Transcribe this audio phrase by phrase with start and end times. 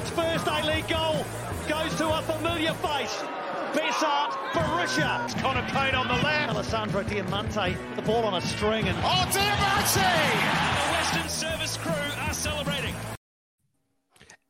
[0.00, 1.26] Red's first A-League goal
[1.68, 3.22] goes to a familiar face.
[3.74, 5.22] Besart, Berisha.
[5.26, 6.54] It's Connor Pain on the left.
[6.54, 8.88] Alessandro Diamante, the ball on a string.
[8.88, 10.00] and Oh, Diamante!
[10.00, 12.94] The Western Service crew are celebrating.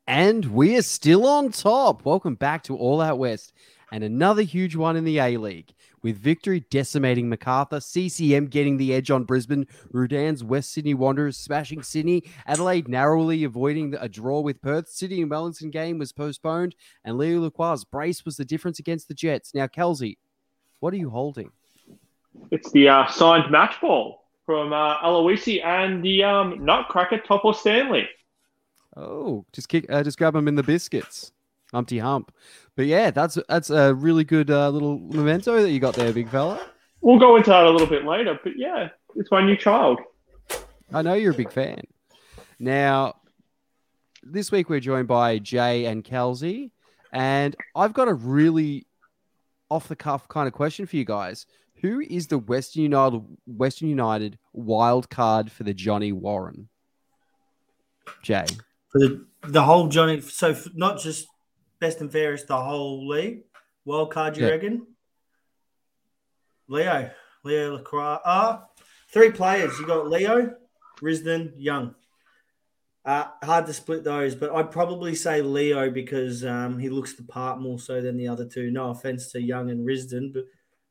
[0.06, 2.04] And we are still on top.
[2.04, 3.52] Welcome back to All Out West
[3.90, 5.74] and another huge one in the A League.
[6.02, 11.82] With victory decimating Macarthur, CCM getting the edge on Brisbane, Rudan's West Sydney Wanderers smashing
[11.82, 17.18] Sydney, Adelaide narrowly avoiding a draw with Perth, City and Wellington game was postponed, and
[17.18, 19.54] Leo Lacroix's brace was the difference against the Jets.
[19.54, 20.18] Now, Kelsey,
[20.80, 21.52] what are you holding?
[22.50, 28.08] It's the uh, signed match ball from uh, Aloisi and the um, Nutcracker Topor-Stanley.
[28.96, 31.32] Oh, just kick, uh, just grab them in the biscuits,
[31.72, 32.32] Humpty Hump.
[32.80, 36.30] But yeah, that's that's a really good uh, little memento that you got there, big
[36.30, 36.66] fella.
[37.02, 40.00] We'll go into that a little bit later, but yeah, it's my new child.
[40.90, 41.82] I know you're a big fan.
[42.58, 43.16] Now,
[44.22, 46.72] this week we're joined by Jay and Kelsey,
[47.12, 48.86] and I've got a really
[49.68, 51.44] off the cuff kind of question for you guys.
[51.82, 56.70] Who is the Western United Western United wild card for the Johnny Warren?
[58.22, 58.46] Jay.
[58.88, 60.22] for the the whole Johnny.
[60.22, 61.26] So not just
[61.80, 63.44] best and fairest, the whole league.
[63.84, 64.52] Wild card, you Yeah.
[64.52, 64.86] reckon?
[66.68, 67.10] Leo,
[67.42, 68.18] Leo Lacroix.
[68.24, 68.68] Ah,
[69.12, 69.78] three players.
[69.78, 70.54] You got Leo,
[71.00, 71.94] Risdon, Young.
[73.04, 77.22] Uh, hard to split those, but I'd probably say Leo because um, he looks the
[77.24, 78.70] part more so than the other two.
[78.70, 80.44] No offense to Young and Risdon, but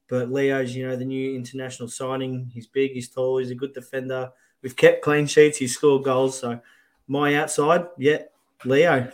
[0.09, 2.49] but Leo's, you know, the new international signing.
[2.51, 4.31] He's big, he's tall, he's a good defender.
[4.63, 6.39] We've kept clean sheets, he's scored goals.
[6.39, 6.59] So
[7.07, 8.23] my outside, yeah,
[8.65, 9.11] Leo.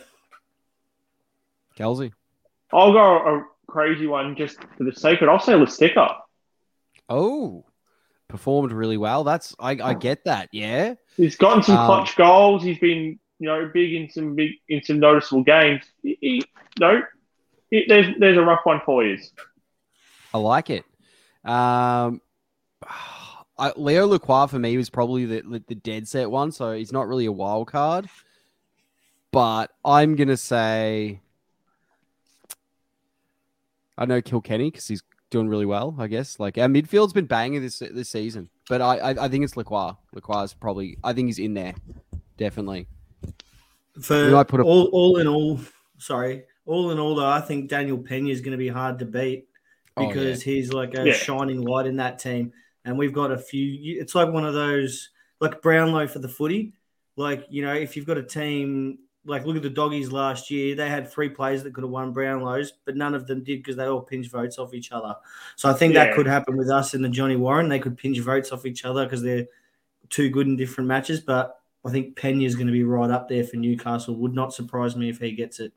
[1.76, 2.12] Kelsey.
[2.72, 5.30] I'll go a crazy one just for the sake of it.
[5.30, 6.16] I'll say Lustica.
[7.08, 7.64] Oh,
[8.28, 9.22] performed really well.
[9.22, 10.48] That's I, I get that.
[10.52, 10.94] Yeah.
[11.16, 12.62] He's gotten some Um, clutch goals.
[12.64, 15.84] He's been, you know, big in some big in some noticeable games.
[16.02, 16.42] He, he,
[16.80, 17.02] no,
[17.70, 19.18] he, there's there's a rough one for you.
[20.34, 20.84] I like it.
[21.44, 22.20] Um,
[23.58, 27.08] I, Leo Lacroix for me was probably the, the dead set one, so he's not
[27.08, 28.06] really a wild card.
[29.32, 31.20] But I'm gonna say
[33.98, 35.94] I know Kilkenny because he's doing really well.
[35.98, 39.44] I guess like our midfield's been banging this this season, but I I, I think
[39.44, 39.92] it's Lacroix.
[40.12, 41.74] Lacroix is probably I think he's in there
[42.36, 42.86] definitely.
[44.02, 45.58] For We might put a- all, all in all,
[45.98, 49.06] sorry, all in all, though, I think Daniel Penha is going to be hard to
[49.06, 49.46] beat
[49.96, 51.12] Oh, because he's like a Yeah.
[51.14, 52.52] shining light in that team.
[52.84, 53.98] And we've got a few.
[54.00, 55.08] It's like one of those,
[55.40, 56.74] like Brownlow for the footy.
[57.16, 60.74] Like you know, if you've got a team, like look at the doggies last year,
[60.74, 63.76] they had three players that could have won Brownlows, but none of them did because
[63.76, 65.16] they all pinch votes off each other.
[65.56, 67.68] So I think that could happen with us and the Johnny Warren.
[67.68, 69.46] They could pinch votes off each other because they're
[70.08, 71.20] too good in different matches.
[71.20, 74.14] But I think Penha's going to be right up there for Newcastle.
[74.16, 75.72] Would not surprise me if he gets it.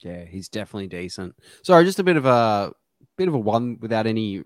[0.00, 1.36] Yeah, he's definitely decent.
[1.62, 2.72] Sorry, just a bit of a
[3.16, 4.42] bit of a one without any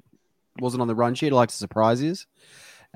[0.58, 1.32] wasn't on the run sheet.
[1.32, 2.14] I like to surprise you.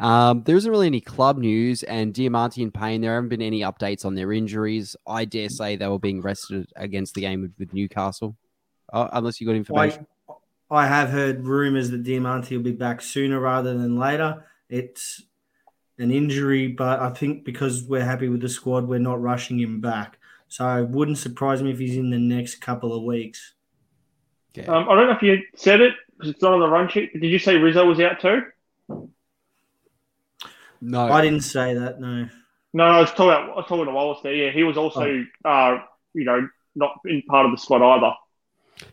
[0.01, 3.03] Um, there isn't really any club news, and Diamante and Pain.
[3.03, 4.97] There haven't been any updates on their injuries.
[5.07, 8.35] I dare say they were being rested against the game with, with Newcastle,
[8.93, 10.07] uh, unless you got information.
[10.29, 10.35] I,
[10.71, 14.47] I have heard rumors that Diamante will be back sooner rather than later.
[14.71, 15.23] It's
[15.99, 19.81] an injury, but I think because we're happy with the squad, we're not rushing him
[19.83, 20.19] back.
[20.49, 23.55] So it wouldn't surprise me if he's in the next couple of weeks.
[24.55, 24.65] Yeah.
[24.65, 27.11] Um, I don't know if you said it because it's not on the run sheet.
[27.13, 28.43] But did you say Rizzo was out too?
[30.81, 32.29] No, I didn't say that, no.
[32.73, 34.35] No, I was talking about I was talking to Wallace there.
[34.35, 35.79] Yeah, he was also, uh,
[36.15, 38.13] you know, not in part of the squad either.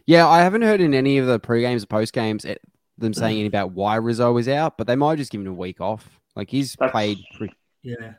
[0.06, 2.56] Yeah, I haven't heard in any of the pre games or post games eh,
[2.98, 5.48] them saying anything about why Rizzo was out, but they might have just give him
[5.48, 6.20] a week off.
[6.36, 7.53] Like he's That's- played pretty,
[7.84, 8.14] Yeah.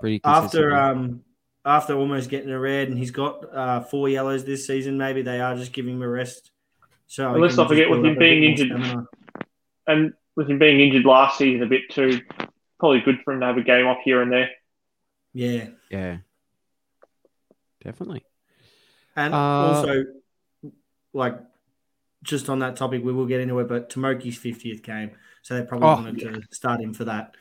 [0.00, 1.22] pretty After um
[1.64, 5.40] after almost getting a red and he's got uh, four yellows this season, maybe they
[5.40, 6.50] are just giving him a rest.
[7.06, 8.68] So And he let's not forget with him up a bit being injured.
[8.68, 9.06] stamina.
[9.86, 12.20] And with him being injured last season a bit too,
[12.78, 14.50] probably good for him to have a game off here and there.
[15.32, 15.66] Yeah.
[15.90, 16.18] yeah,
[17.82, 18.24] definitely.
[19.16, 20.04] And Uh, also,
[21.12, 21.38] like,
[22.22, 25.12] just on that topic, we will get into it, but Tomoki's 50th game.
[25.42, 27.36] So they probably Oh, wanted to start him for that.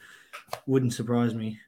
[0.66, 1.60] Wouldn't surprise me.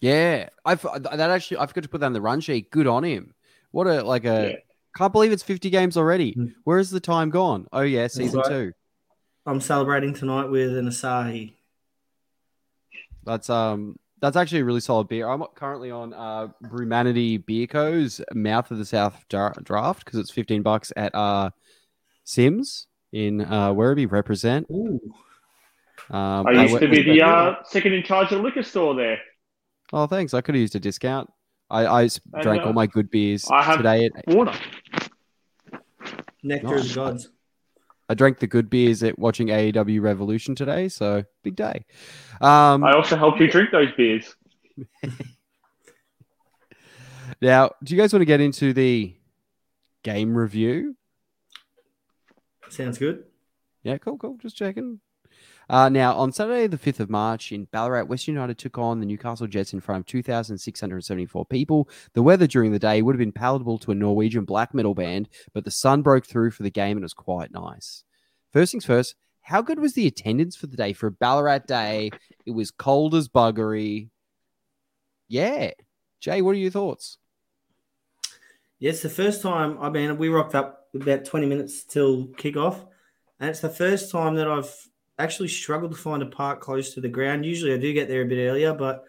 [0.00, 2.70] Yeah, I've that actually I forgot to put that in the run sheet.
[2.70, 3.32] Good on him.
[3.70, 4.56] What a like a Yeah.
[4.96, 6.34] can't believe it's fifty games already.
[6.34, 6.52] Mm.
[6.64, 7.66] Where's the time gone?
[7.72, 8.48] Oh yeah, season right.
[8.48, 8.72] two.
[9.46, 11.54] I'm celebrating tonight with an Asahi.
[13.24, 15.28] That's um that's actually a really solid beer.
[15.28, 20.62] I'm currently on uh Brewmanity Beer Co's Mouth of the South draft because it's fifteen
[20.62, 21.50] bucks at uh
[22.24, 24.10] Sims in uh Werribee.
[24.10, 24.66] Represent.
[24.70, 25.00] Ooh.
[26.10, 28.94] Um, I used wo- to be the uh, second in charge of the liquor store
[28.94, 29.18] there.
[29.92, 30.34] Oh, thanks.
[30.34, 31.30] I could have used a discount.
[31.70, 34.10] I And, drank uh, all my good beers I have- today.
[34.26, 34.52] At, Water.
[36.42, 36.82] Nectar Nice.
[36.82, 37.28] of the gods.
[38.08, 41.84] I drank the good beers at watching AEW Revolution today, so big day.
[42.40, 44.36] Um, I also helped you drink those beers.
[47.40, 49.16] now, do you guys want to get into the
[50.02, 50.96] game review?
[52.68, 53.24] Sounds good.
[53.82, 54.36] Yeah, cool, cool.
[54.38, 55.00] Just checking.
[55.68, 59.06] Uh, now, on Saturday, the 5th of March, in Ballarat, West United took on the
[59.06, 61.88] Newcastle Jets in front of 2,674 people.
[62.12, 65.28] The weather during the day would have been palatable to a Norwegian black metal band,
[65.52, 68.04] but the sun broke through for the game and it was quite nice.
[68.52, 70.92] First things first, how good was the attendance for the day?
[70.92, 72.10] For a Ballarat day,
[72.46, 74.08] it was cold as buggery.
[75.28, 75.72] Yeah.
[76.20, 77.18] Jay, what are your thoughts?
[78.78, 79.78] Yes, the first time.
[79.80, 82.86] I mean, we rocked up about 20 minutes till kickoff,
[83.40, 84.74] and it's the first time that I've
[85.18, 87.46] actually struggled to find a park close to the ground.
[87.46, 89.04] Usually, I do get there a bit earlier, but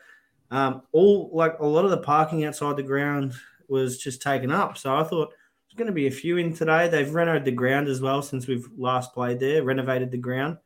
[0.52, 3.34] um, all like a lot of the parking outside the ground
[3.68, 4.78] was just taken up.
[4.78, 6.88] So I thought there's going to be a few in today.
[6.88, 9.64] They've renovated the ground as well since we've last played there.
[9.64, 10.58] Renovated the ground,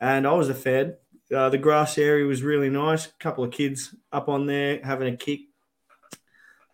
[0.00, 0.96] and I was a fed.
[1.34, 3.06] Uh, the grass area was really nice.
[3.06, 5.40] A couple of kids up on there having a kick.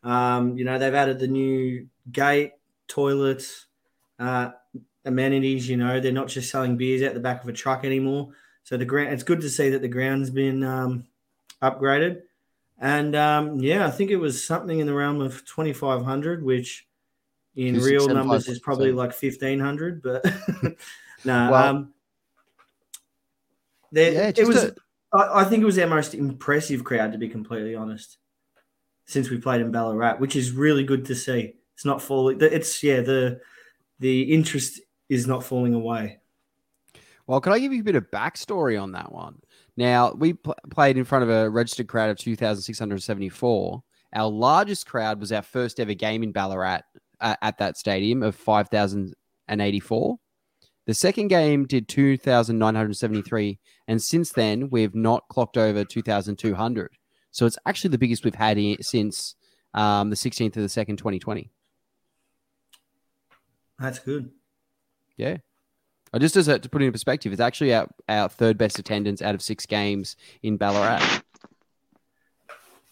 [0.03, 2.53] Um, you know, they've added the new gate,
[2.89, 3.67] toilets,
[4.19, 4.53] uh,
[5.07, 5.69] amenities.
[5.69, 8.33] You know, they're not just selling beers out the back of a truck anymore.
[8.65, 11.07] So the ground, it's good to see that the ground's been um,
[11.63, 12.23] upgraded.
[12.79, 16.87] And um, yeah, I think it was something in the realm of 2,500, which
[17.55, 20.03] in real numbers is probably like 1,500.
[20.03, 20.25] But
[21.25, 21.95] no, um,
[23.93, 24.57] Yeah, it was.
[24.65, 24.75] a-
[25.13, 28.19] I I think it was our most impressive crowd, to be completely honest,
[29.07, 31.55] since we played in Ballarat, which is really good to see.
[31.75, 32.39] It's not falling.
[32.41, 33.41] It's yeah, the
[34.01, 36.19] the interest is not falling away.
[37.27, 39.41] Well, can I give you a bit of backstory on that one?
[39.77, 43.83] Now, we pl- played in front of a registered crowd of 2,674.
[44.15, 46.83] Our largest crowd was our first ever game in Ballarat
[47.21, 50.19] uh, at that stadium of 5,084.
[50.87, 53.59] The second game did 2,973.
[53.89, 56.93] And since then, we've not clocked over 2,200.
[57.33, 59.35] So it's actually the biggest we've had i- since
[59.75, 61.51] um, the 16th of the 2nd, 2020.
[63.81, 64.31] That's good.
[65.17, 65.39] Yeah.
[66.13, 68.79] Uh, Just as a, to put it in perspective, it's actually our, our third best
[68.79, 71.23] attendance out of six games in Ballarat.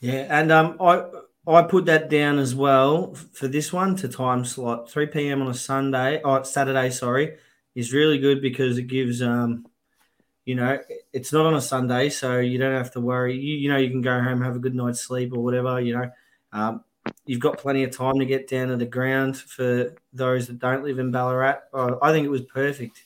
[0.00, 1.04] Yeah, and um, I
[1.46, 4.90] I put that down as well for this one to time slot.
[4.90, 5.40] Three p.m.
[5.42, 7.36] on a Sunday, oh Saturday, sorry,
[7.74, 9.66] is really good because it gives um,
[10.44, 10.78] you know,
[11.12, 13.34] it's not on a Sunday, so you don't have to worry.
[13.38, 15.80] You, you know, you can go home, have a good night's sleep or whatever.
[15.80, 16.10] You know,
[16.52, 16.84] um,
[17.26, 20.84] you've got plenty of time to get down to the ground for those that don't
[20.84, 21.60] live in Ballarat.
[21.72, 23.04] Uh, I think it was perfect.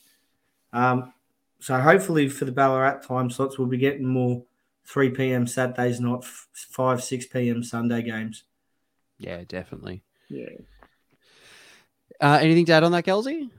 [0.73, 1.13] Um,
[1.59, 4.43] so hopefully for the Ballarat time slots, we'll be getting more
[4.85, 5.45] 3 p.m.
[5.45, 7.63] Saturdays, not 5, 6 p.m.
[7.63, 8.43] Sunday games.
[9.17, 10.03] Yeah, definitely.
[10.29, 10.49] Yeah.
[12.21, 13.49] Uh, anything to add on that, Kelsey?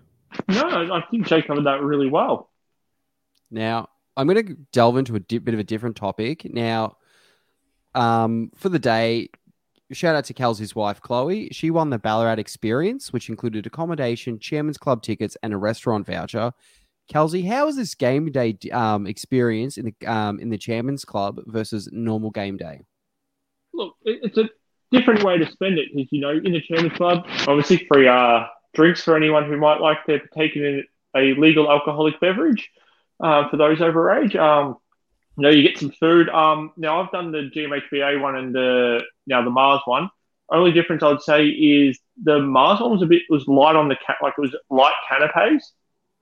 [0.48, 2.50] No, I think Jay covered that really well.
[3.50, 6.52] Now, I'm going to delve into a di- bit of a different topic.
[6.52, 6.96] Now,
[7.94, 9.28] um, for the day,
[9.92, 11.48] shout out to Kelsey's wife, Chloe.
[11.52, 16.52] She won the Ballarat experience, which included accommodation, chairman's club tickets, and a restaurant voucher.
[17.08, 21.40] Kelsey, how is this game day um, experience in the um, in the chairman's club
[21.46, 22.82] versus normal game day?
[23.72, 24.48] Look, it's a
[24.90, 28.46] different way to spend it because, you know, in the Chairman's Club, obviously free uh,
[28.74, 30.84] drinks for anyone who might like to partake in
[31.16, 32.70] a legal alcoholic beverage
[33.20, 34.36] uh, for those over age.
[34.36, 34.76] Um,
[35.36, 36.28] you know, you get some food.
[36.28, 40.10] Um, now, I've done the GMHBA one and the now the Mars one.
[40.50, 43.96] Only difference I'd say is the Mars one was a bit was light on the
[44.04, 45.72] cat, like it was light canapes,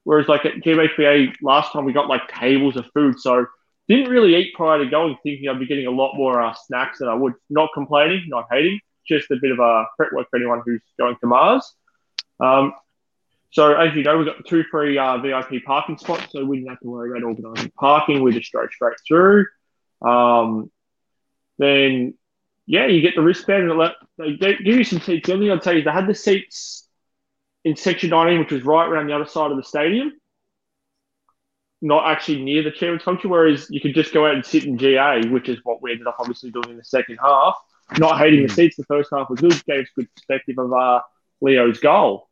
[0.04, 3.18] whereas like at GMHBA last time we got like tables of food.
[3.18, 3.46] So
[3.88, 6.98] didn't really eat prior to going, thinking I'd be getting a lot more uh, snacks
[6.98, 7.32] than I would.
[7.48, 11.16] Not complaining, not hating, just a bit of a prep work for anyone who's going
[11.20, 11.74] to Mars.
[12.38, 12.74] Um,
[13.50, 16.70] so as you know, we've got two free uh, VIP parking spots, so we didn't
[16.70, 18.22] have to worry about organising parking.
[18.22, 19.46] We just drove straight through.
[20.02, 20.70] Um,
[21.58, 22.14] then,
[22.66, 25.26] yeah, you get the wristband and let, they give you some seats.
[25.26, 26.86] The other thing I'd say is they had the seats
[27.64, 30.12] in section 19, which was right around the other side of the stadium
[31.80, 34.78] not actually near the chairman's function, whereas you could just go out and sit in
[34.78, 37.56] GA, which is what we ended up obviously doing in the second half.
[37.98, 41.00] Not hating the seats, the first half was good, gave us good perspective of uh,
[41.40, 42.27] Leo's goal.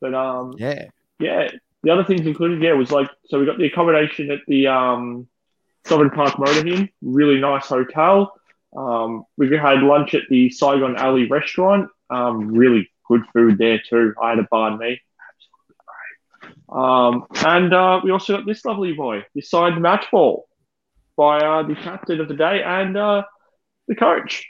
[0.00, 0.86] But um, Yeah,
[1.18, 1.50] yeah,
[1.82, 5.26] the other things included, yeah, was like so we got the accommodation at the um,
[5.86, 8.32] Sovereign Park Motor Inn, really nice hotel.
[8.76, 14.14] Um, we had lunch at the Saigon Alley restaurant, um, really good food there too.
[14.20, 15.00] I had a banh mi.
[16.68, 20.48] Um, and uh, we also got this lovely boy, this signed match ball
[21.16, 23.22] by uh, the captain of the day and uh,
[23.88, 24.46] the coach.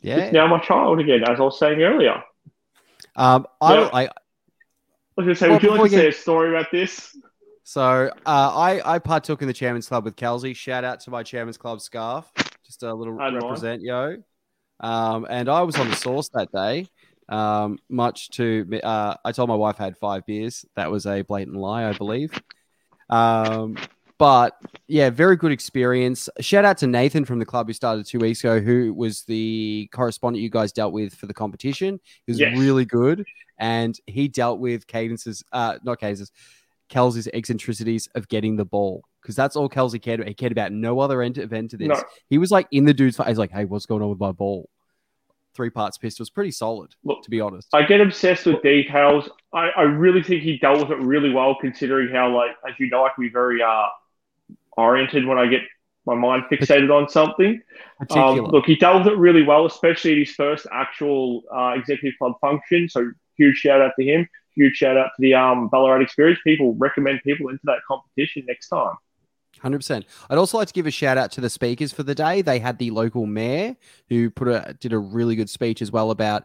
[0.00, 0.16] Yeah.
[0.16, 2.22] It's now my child again, as I was saying earlier.
[3.16, 3.90] Um, I, Yeah.
[3.92, 4.08] I
[5.26, 6.70] I was going to say, Well, would you like to we say a story about
[6.70, 7.16] this?
[7.64, 10.54] so uh, I I partook in the Chairman's Club with Kelsey.
[10.54, 12.26] Shout out to my Chairman's Club scarf.
[12.66, 13.42] Just a little And mine.
[13.42, 14.16] represent, yo.
[14.80, 16.86] Um, and I was on the source that day.
[17.28, 20.64] Um, much to uh, I told my wife I had five beers.
[20.76, 22.32] That was a blatant lie, I believe.
[23.08, 23.76] Um,
[24.18, 26.28] but yeah, very good experience.
[26.40, 29.88] Shout out to Nathan from the club who started two weeks ago, who was the
[29.92, 32.00] correspondent you guys dealt with for the competition.
[32.26, 32.58] He was Yes.
[32.58, 33.24] really good,
[33.60, 36.32] and he dealt with Cadence's, uh, not Cadence's,
[36.88, 40.28] Kelsey's eccentricities of getting the ball because that's all Kelsey cared about.
[40.28, 41.88] He cared about no other end event to this.
[41.88, 42.02] No.
[42.28, 44.68] He was like in the dude's face, like, "Hey, what's going on with my ball?"
[45.54, 47.68] Three parts pissed was pretty solid, Look, to be honest.
[47.72, 49.28] I get obsessed with details.
[49.52, 52.88] I, I really think he dealt with it really well, considering how, like, as you
[52.88, 53.86] know, I can be very uh,
[54.76, 55.62] oriented when I get
[56.06, 57.60] my mind fixated on something.
[58.10, 62.16] Um, look, he dealt with it really well, especially at his first actual uh, executive
[62.18, 62.88] club function.
[62.88, 63.10] So
[63.40, 64.28] huge shout out to him.
[64.54, 66.40] Huge shout out to the um, Ballarat experience.
[66.44, 68.94] People recommend people into that competition next time.
[69.60, 70.06] Hundred percent.
[70.28, 72.42] I'd also like to give a shout out to the speakers for the day.
[72.42, 73.76] They had the local mayor
[74.08, 76.44] who put a did a really good speech as well about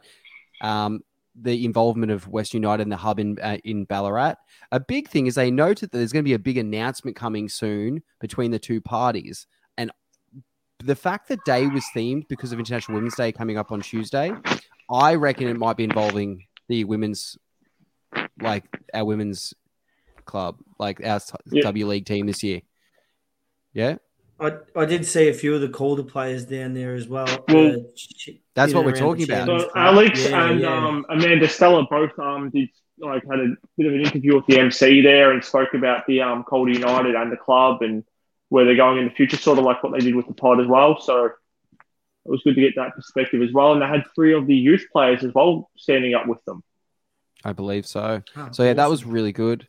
[0.61, 1.01] um,
[1.39, 4.35] the involvement of West United and the hub in uh, in Ballarat.
[4.71, 7.47] A big thing is they noted that there's going to be a big announcement coming
[7.47, 9.47] soon between the two parties,
[9.77, 9.91] and
[10.83, 14.31] the fact that day was themed because of International Women's Day coming up on Tuesday,
[14.89, 17.37] I reckon it might be involving the women's,
[18.41, 19.53] like our women's
[20.25, 21.19] club, like our
[21.51, 21.63] Yeah.
[21.63, 22.61] W League team this year.
[23.73, 23.97] Yeah.
[24.39, 27.27] I, I did see a few of the Calder players down there as well.
[27.47, 29.47] Well, uh, that's what we're talking about.
[29.47, 30.87] So Alex Yeah, and yeah.
[30.87, 32.69] Um, Amanda Stella both um, did
[32.99, 36.21] like had a bit of an interview with the MC there and spoke about the
[36.21, 38.03] um, Calder United and the club and
[38.49, 40.59] where they're going in the future, sort of like what they did with the pod
[40.59, 40.99] as well.
[40.99, 41.31] So
[42.25, 43.73] it was good to get that perspective as well.
[43.73, 46.63] And they had three of the youth players as well standing up with them.
[47.43, 48.23] I believe so.
[48.35, 49.67] Oh, So yeah, that was really good.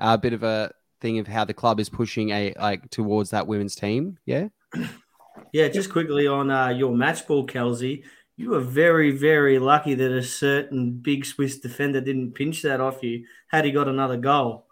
[0.00, 3.46] A bit of a thing of how the club is pushing a like towards that
[3.46, 4.18] women's team.
[4.24, 4.48] Yeah.
[5.52, 8.04] Yeah, just quickly on uh, your match ball, Kelsey.
[8.36, 13.02] You were very, very lucky that a certain big Swiss defender didn't pinch that off
[13.02, 13.24] you.
[13.48, 14.66] Had he got another goal?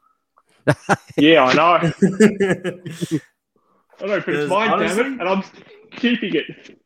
[1.17, 1.63] Yeah, I know.
[1.63, 1.93] I
[4.01, 5.43] I know, but Because it's mine, damn it, and I'm
[5.93, 6.79] keeping it.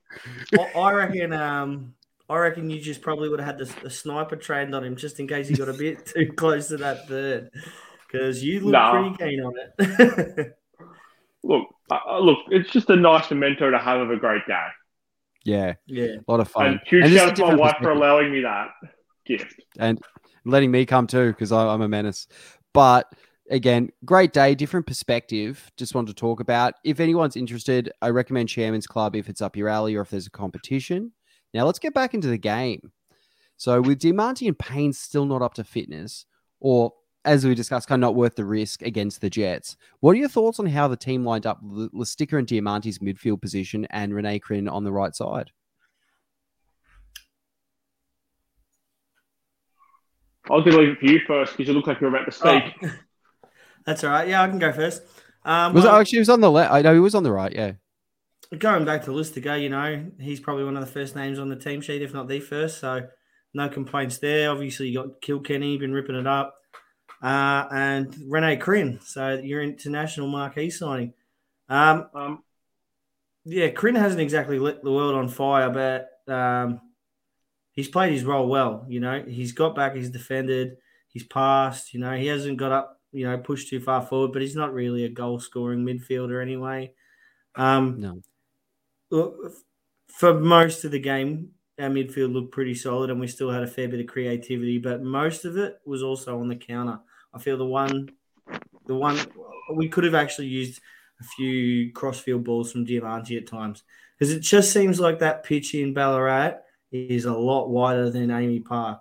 [0.77, 1.33] I reckon.
[1.33, 1.95] Um,
[2.29, 5.19] I reckon you just probably would have had the, the sniper trained on him just
[5.19, 7.51] in case he got a bit too close to that third,
[8.07, 9.13] because you look Nah.
[9.15, 10.57] pretty keen on it.
[11.43, 14.67] Look, uh, look, it's just a nice memento to have of a great day.
[15.47, 15.73] Yeah.
[15.87, 16.67] yeah, A lot of fun.
[16.67, 18.69] And huge And shout out to my wife for allowing me that
[19.25, 19.55] gift.
[19.79, 19.99] and
[20.45, 22.29] letting me come too because I'm a menace.
[22.75, 23.11] But
[23.51, 25.71] again, great day, different perspective.
[25.77, 26.75] Just wanted to talk about.
[26.85, 30.27] If anyone's interested, I recommend Chairman's Club if it's up your alley or if there's
[30.27, 31.13] a competition.
[31.53, 32.93] Now let's get back into the game.
[33.57, 36.25] So with Diamante and Pain still not up to fitness,
[36.61, 39.77] or as we discussed, kind of not worth the risk against the Jets.
[39.99, 41.63] What are your thoughts on how the team lined up?
[41.63, 45.51] with Lustica and Diamante's midfield position and Rene Krhin on the right side.
[50.49, 52.25] I was going to leave it for you first because you look like you're about
[52.25, 52.75] to speak.
[52.83, 52.89] Oh,
[53.87, 54.29] that's all right.
[54.29, 55.03] Yeah, I can go first.
[55.45, 56.73] Um, Was it actually he was on the left?
[56.73, 57.53] I know he was on the right.
[57.53, 57.73] Yeah.
[58.59, 61.57] going back to Lustica, you know, he's probably one of the first names on the
[61.57, 62.79] team sheet, if not the first.
[62.79, 63.07] So
[63.55, 64.51] no complaints there.
[64.51, 66.57] Obviously, you got Kilkenny, been ripping it up.
[67.23, 69.03] Uh, and Rene Krhin.
[69.03, 71.15] So your international marquee signing.
[71.69, 72.43] Um, Um,
[73.45, 76.81] yeah, Krhin hasn't exactly lit the world on fire, but um,
[77.73, 78.85] he's played his role well.
[78.89, 80.77] You know, he's got back, he's defended,
[81.09, 81.95] he's passed.
[81.95, 84.73] You know, he hasn't got up, you know, push too far forward, but he's not
[84.75, 86.93] really a goal scoring midfielder anyway.
[87.55, 88.23] Um, No.
[89.11, 89.37] Look,
[90.09, 93.67] for most of the game, our midfield looked pretty solid, and we still had a
[93.67, 94.79] fair bit of creativity.
[94.79, 97.01] But most of it was also on the counter.
[97.35, 98.11] I feel the one,
[98.87, 99.19] the one
[99.75, 100.81] we could have actually used
[101.21, 103.83] a few crossfield balls from Diamante at times
[104.19, 106.59] because it just seems like that pitch in Ballarat
[106.93, 109.01] is a lot wider than AAMI Park.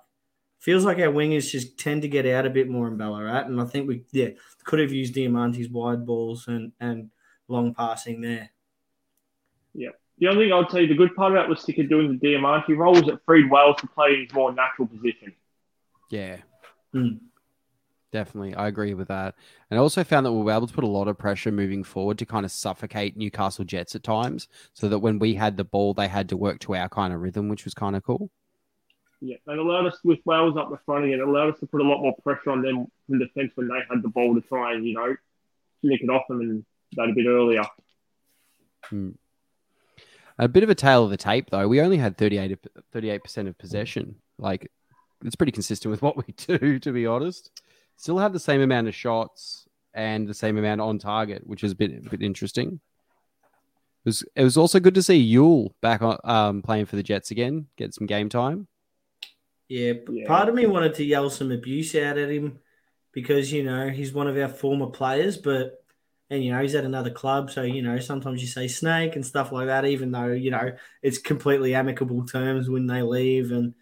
[0.60, 3.62] Feels like our wingers just tend to get out a bit more in Ballarat, and
[3.62, 4.30] I think we yeah
[4.66, 7.10] could have used Diamante's wide balls and and
[7.48, 8.52] long passing there.
[9.74, 9.90] Yeah.
[10.20, 12.94] The only thing I'd say the good part about was Sticker doing the Diamante role
[12.94, 15.34] was it freed Wales to play in his more natural position.
[16.12, 16.38] Yeah.
[16.94, 17.20] Mm.
[18.12, 18.56] Definitely.
[18.56, 19.36] I agree with that.
[19.70, 21.84] And I also found that we were able to put a lot of pressure moving
[21.84, 25.64] forward to kind of suffocate Newcastle Jets at times so that when we had the
[25.64, 28.32] ball, they had to work to our kind of rhythm, which was kind of cool.
[29.22, 31.20] Yeah, and allowed us with Wales up the front again.
[31.20, 33.80] It allowed us to put a lot more pressure on them in defence when they
[33.90, 35.16] had the ball to try and you know
[35.84, 37.64] nick it off them and that a bit earlier.
[40.38, 41.68] A bit of a tail of the tape, though.
[41.68, 44.16] We only had 38 percent of possession.
[44.38, 44.72] Like
[45.26, 47.52] it's pretty consistent with what we do, to be honest.
[47.98, 51.74] Still had the same amount of shots and the same amount on target, which is
[51.74, 52.80] a bit a bit interesting.
[54.06, 57.04] It was it was also good to see Yule back on um, playing for the
[57.04, 58.69] Jets again, get some game time.
[59.70, 60.28] Yeah, Yeah.
[60.28, 62.60] part of me wanted to yell some abuse out at him
[63.14, 65.84] because you know he's one of our former players, but
[66.32, 69.26] and you know he's at another club, so you know sometimes you say snake and
[69.26, 70.72] stuff like that, even though you know
[71.02, 73.76] it's completely amicable terms when they leave, and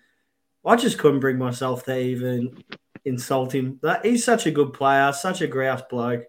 [0.66, 2.64] I just couldn't bring myself to even
[3.06, 3.80] insult him.
[4.04, 6.26] He's such a good player, such a grouse bloke.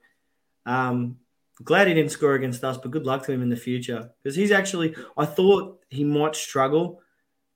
[0.67, 1.17] Um,
[1.65, 4.37] glad he didn't score against us, but good luck to him in the future because
[4.37, 4.95] he's actually.
[5.17, 7.03] I thought he might struggle,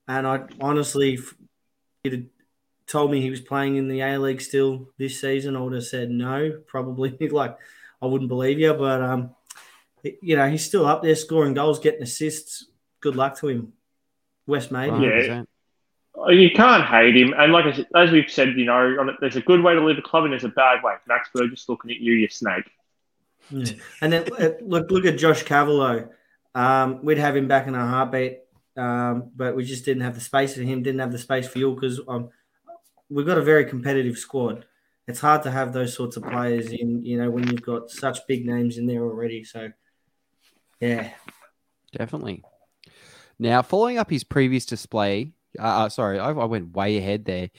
[0.09, 1.21] and I honestly
[2.05, 2.29] if he'd have
[2.87, 5.85] told me he was playing in the A League still this season, I would have
[5.85, 7.17] said no, probably.
[7.31, 7.57] like
[8.01, 9.31] I wouldn't believe you, but um,
[10.03, 12.67] you know he's still up there scoring goals, getting assists.
[13.01, 13.73] Good luck to him,
[14.47, 15.03] West Maiden.
[15.03, 15.45] Yeah.
[16.29, 19.41] You can't hate him, and like I said, as we've said, you know, there's a
[19.41, 20.95] good way to leave a club and there's a bad way.
[21.09, 22.71] Max Burgess looking at you, you snake.
[23.51, 23.73] Yeah.
[24.03, 26.11] And then uh, look, look at Josh Cavallo.
[26.55, 28.41] Um, we'd have him back in a heartbeat,
[28.77, 30.83] um, but we just didn't have the space for him.
[30.83, 32.31] Didn't have the space for you because um,
[33.09, 34.67] we've got a very competitive squad.
[35.09, 38.27] It's hard to have those sorts of players in, you know, when you've got such
[38.29, 39.43] big names in there already.
[39.43, 39.71] So,
[40.81, 41.11] yeah,
[41.93, 42.43] Definitely.
[43.39, 47.51] Now, following up his previous display, uh, uh, sorry, I, I went way ahead there.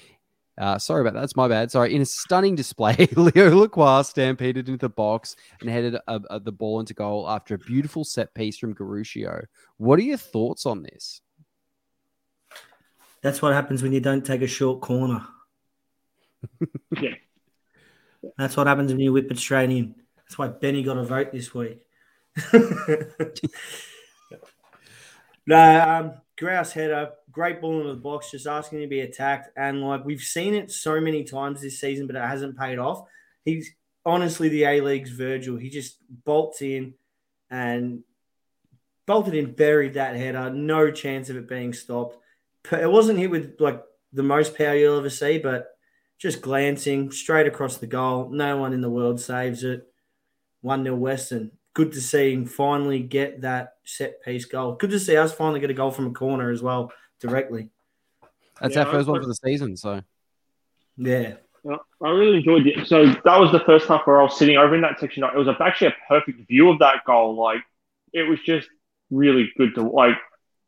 [0.57, 1.21] Uh, sorry about that.
[1.21, 1.71] That's my bad.
[1.71, 1.95] Sorry.
[1.95, 6.51] In a stunning display, Leo Lacroix stampeded into the box and headed uh uh the
[6.51, 9.45] ball into goal after a beautiful set piece from Garuccio.
[9.77, 11.21] What are your thoughts on this?
[13.23, 15.25] that's what happens when you don't take a short corner.
[16.99, 17.15] Yeah.
[18.37, 19.95] That's what happens when you whip it straight in.
[20.17, 21.79] That's why Benny got a vote this week.
[25.47, 29.49] no, um, Grouse header, great ball into the box, just asking to be attacked.
[29.57, 33.05] And like we've seen it so many times this season, but it hasn't paid off.
[33.43, 33.71] He's
[34.05, 35.57] honestly the A League's Virgil.
[35.57, 36.93] He just bolts in
[37.49, 38.03] and
[39.05, 40.49] bolted in, buried that header.
[40.49, 42.17] No chance of it being stopped.
[42.71, 45.75] It wasn't hit with like the most power you'll ever see, but
[46.17, 48.29] just glancing straight across the goal.
[48.29, 49.85] No one in the world saves it.
[50.61, 51.51] 1 0 Western.
[51.73, 54.75] Good to see him finally get that set piece goal.
[54.75, 56.93] Good to see us finally get a goal from a corner as well,
[57.27, 57.69] directly.
[58.61, 59.75] That's Yeah, our first I- one for the season.
[59.77, 60.01] So,
[60.97, 61.35] Yeah.
[61.65, 62.87] Yeah, I really enjoyed it.
[62.87, 65.23] So that was the first half where I was sitting over in that section.
[65.23, 67.35] It was actually a perfect view of that goal.
[67.35, 67.61] Like
[68.11, 68.67] it was just
[69.09, 70.17] really good to like.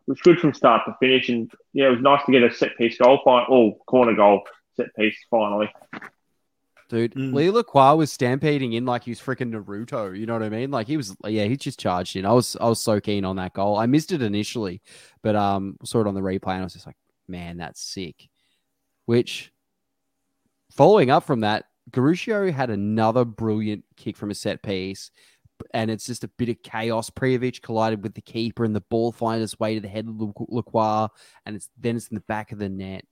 [0.08, 2.54] It was good from start to finish, and yeah, it was nice to get a
[2.54, 4.44] set piece goal, final, oh corner goal,
[4.78, 5.70] set piece finally.
[6.88, 7.34] Dude, Mm.
[7.34, 10.18] Leo Lacroix was stampeding in like he was freaking Naruto.
[10.18, 10.70] You know what I mean?
[10.70, 12.26] Like he was, yeah, he just charged in.
[12.26, 13.78] I was, I was so keen on that goal.
[13.78, 14.82] I missed it initially,
[15.24, 18.30] but um, saw it on the replay and I was just like, man, that's sick.
[19.06, 19.52] Which,
[20.72, 25.12] following up from that, Garuccio had another brilliant kick from a set piece,
[25.74, 27.10] and it's just a bit of chaos.
[27.10, 30.34] Prijovic collided with the keeper, and the ball finds its way to the head of
[30.50, 31.08] Lacroix,
[31.46, 33.06] and it's then it's in the back of the net.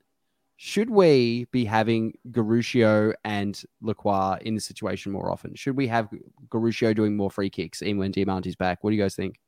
[0.57, 5.55] Should we be having Garuccio and Lacroix in this situation more often?
[5.55, 6.09] Should we have
[6.49, 8.83] Garuccio doing more free kicks even when Diamante's back?
[8.83, 9.39] What do you guys think?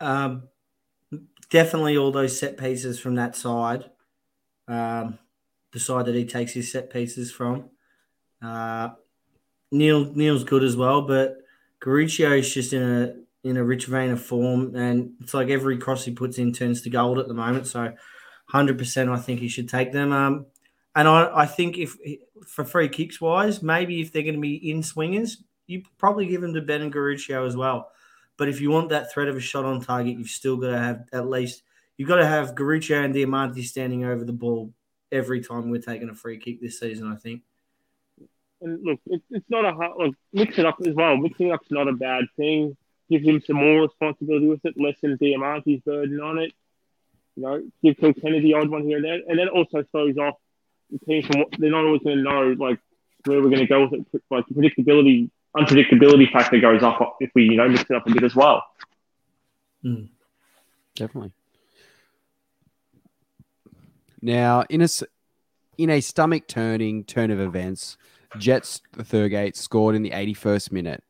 [0.00, 0.48] Um,
[1.50, 3.90] definitely all those set pieces from that side.
[4.66, 5.18] Um,
[5.72, 7.70] the side that he takes his set pieces from.
[8.42, 8.90] Uh,
[9.70, 11.38] Neil Neil's good as well, but
[11.80, 13.14] Garuccio is just in a
[13.48, 16.82] in a rich vein of form, and it's like every cross he puts in turns
[16.82, 17.66] to gold at the moment.
[17.66, 17.92] So,
[18.48, 20.12] hundred percent, I think he should take them.
[20.12, 20.46] Um,
[20.94, 21.96] and I, I think if
[22.46, 26.40] for free kicks wise, maybe if they're going to be in swingers, you probably give
[26.40, 27.90] them to Ben and Garuccio as well.
[28.36, 30.78] But if you want that threat of a shot on target, you've still got to
[30.78, 31.62] have at least
[31.96, 34.72] you've got to have Garuccio and Diamante standing over the ball
[35.12, 37.12] every time we're taking a free kick this season.
[37.12, 37.42] I think.
[38.60, 40.14] And look, it, it's not a hard look.
[40.32, 41.16] Mix it up as well.
[41.16, 42.76] Mixing up's not a bad thing.
[43.10, 46.52] Give him some more responsibility with it, lessen Diamante's burden on it.
[47.38, 50.16] You know, give Kilkenny the odd one here and there, and then it also throws
[50.18, 50.34] off
[50.90, 52.80] the team from what they're not always going to know, like
[53.26, 54.22] where we're going to go with it.
[54.28, 58.10] Like the predictability, unpredictability factor goes up if we, you know, mix it up a
[58.12, 58.64] bit as well.
[59.82, 60.06] Hmm.
[60.96, 61.32] Definitely.
[64.20, 65.04] Now, in a s-
[65.76, 67.96] in a stomach turning turn of events,
[68.36, 71.04] Jets the Thurgate scored in the 81st minute,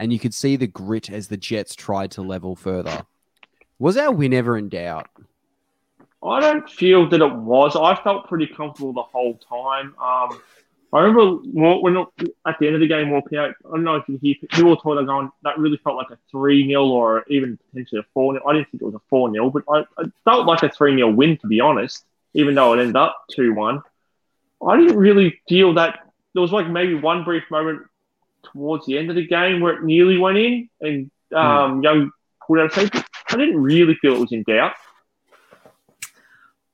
[0.00, 3.06] and you could see the grit as the Jets tried to level further.
[3.78, 5.08] Was our win ever in doubt?
[6.24, 7.76] I don't feel that it was.
[7.76, 9.94] I felt pretty comfortable the whole time.
[10.00, 10.40] Um,
[10.94, 11.96] I remember when
[12.46, 13.50] at the end of the game walking out.
[13.66, 16.18] I don't know if you hear people were talking going that really felt like a
[16.30, 19.30] three 0 or even potentially a four 0 I didn't think it was a four
[19.32, 22.04] 0 but I, it felt like a three 0 win to be honest.
[22.32, 23.82] Even though it ended up two one,
[24.64, 25.98] I didn't really feel that.
[26.32, 27.82] There was like maybe one brief moment
[28.52, 31.36] towards the end of the game where it nearly went in and hmm.
[31.36, 31.84] um, mm.
[31.84, 32.10] Young
[32.46, 33.04] pulled out a save.
[33.30, 34.74] I didn't really feel it was in doubt.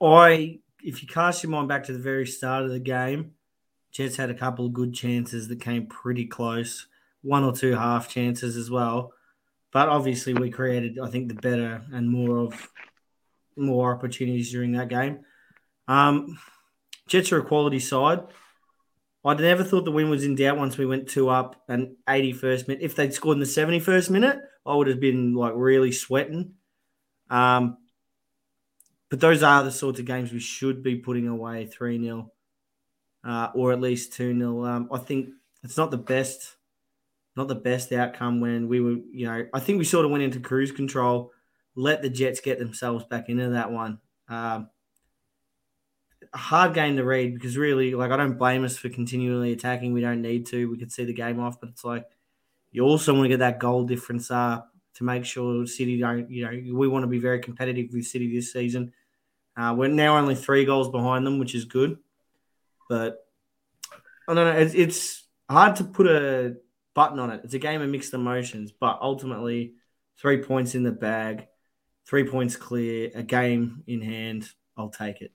[0.02, 3.32] I, if you cast your mind back to the very start of the game,
[3.92, 6.86] Jets had a couple of good chances that came pretty close,
[7.22, 9.12] one or two half chances as well.
[9.72, 12.70] But obviously, we created, I think, the better and more of
[13.56, 15.20] more opportunities during that game.
[15.86, 16.38] Um,
[17.06, 18.20] Jets are a quality side.
[19.24, 22.68] I never thought the win was in doubt once we went two up and 81st
[22.68, 22.82] minute.
[22.82, 26.54] If they'd scored in the 71st minute, I would have been like really sweating.
[27.28, 27.76] Um,
[29.10, 32.32] but those are the sorts of games we should be putting away 3 0
[33.24, 34.64] uh, or at least 2 0.
[34.64, 35.30] Um, I think
[35.62, 36.56] it's not the best.
[37.36, 40.24] Not the best outcome when we were, you know, I think we sort of went
[40.24, 41.30] into cruise control,
[41.76, 44.00] let the Jets get themselves back into that one.
[44.28, 44.68] Um,
[46.32, 49.92] a hard game to read because really, like, I don't blame us for continually attacking.
[49.92, 50.70] We don't need to.
[50.70, 52.04] We could see the game off, but it's like
[52.72, 56.44] you also want to get that goal difference up to make sure City don't, you
[56.44, 58.92] know, we want to be very competitive with City this season.
[59.56, 61.98] Uh, we're now only three goals behind them, which is good.
[62.88, 63.18] But
[64.28, 64.60] I don't know.
[64.60, 66.56] It's, it's hard to put a
[66.94, 67.42] button on it.
[67.44, 69.74] It's a game of mixed emotions, but ultimately,
[70.20, 71.46] three points in the bag,
[72.06, 74.48] three points clear, a game in hand.
[74.76, 75.32] I'll take it.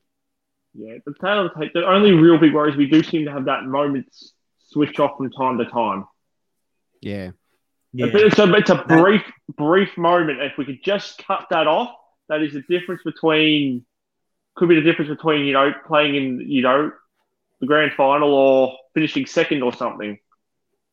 [0.73, 1.73] Yeah, the tail of the tape.
[1.73, 4.07] The only real big worries we do seem to have that moment
[4.57, 6.05] switch off from time to time.
[7.01, 7.31] Yeah.
[7.93, 8.07] Yeah.
[8.11, 9.21] But it's a, it's a brief,
[9.55, 10.41] brief moment.
[10.41, 11.93] If we could just cut that off,
[12.27, 13.85] that is the difference between,
[14.55, 16.91] could be the difference between, you know, playing in, you know,
[17.59, 20.17] the grand final or finishing second or something.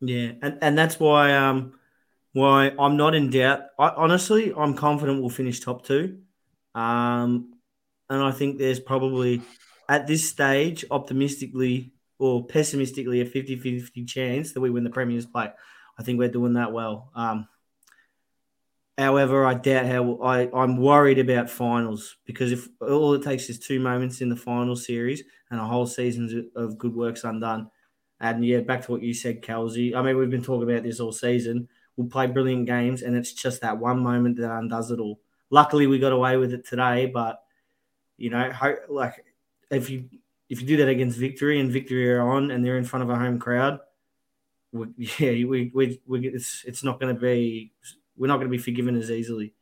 [0.01, 1.75] Yeah, and, and that's why um
[2.33, 3.61] why I'm not in doubt.
[3.79, 6.19] I, honestly, I'm confident we'll finish top two.
[6.75, 7.55] Um,
[8.09, 9.43] and I think there's probably
[9.89, 15.27] at this stage, optimistically or pessimistically, a 50 50 chance that we win the Premier's
[15.27, 15.51] play.
[15.99, 17.11] I think we're doing that well.
[17.15, 17.49] Um,
[18.99, 23.59] However, I doubt how I, I'm worried about finals because if all it takes is
[23.59, 27.71] two moments in the final series and a whole season of good work's undone.
[28.21, 29.95] And yeah, back to what you said, Kelsey.
[29.95, 31.69] I mean, we've been talking about this all season.
[31.97, 35.21] We'll play brilliant games, and it's just that one moment that undoes it all.
[35.51, 37.43] Luckily, we got away with it today, but
[38.17, 38.53] you know,
[38.89, 39.25] like
[39.71, 40.09] if you
[40.49, 43.11] if you do that against Victory and Victory are on and they're in front of
[43.11, 43.81] a home crowd,
[44.71, 47.73] we, yeah, we, we, we it's it's not going to be
[48.17, 49.55] we're not going to be forgiven as easily.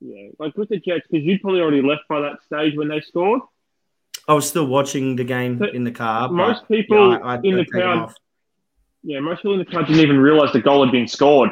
[0.00, 3.00] Yeah, like with the Jets, because you'd probably already left by that stage when they
[3.00, 3.40] scored.
[4.28, 6.28] I was still watching the game in the car.
[6.28, 8.12] Most people yeah, I, in the crowd,
[9.02, 11.50] yeah, most people in the crowd didn't even realize the goal had been scored.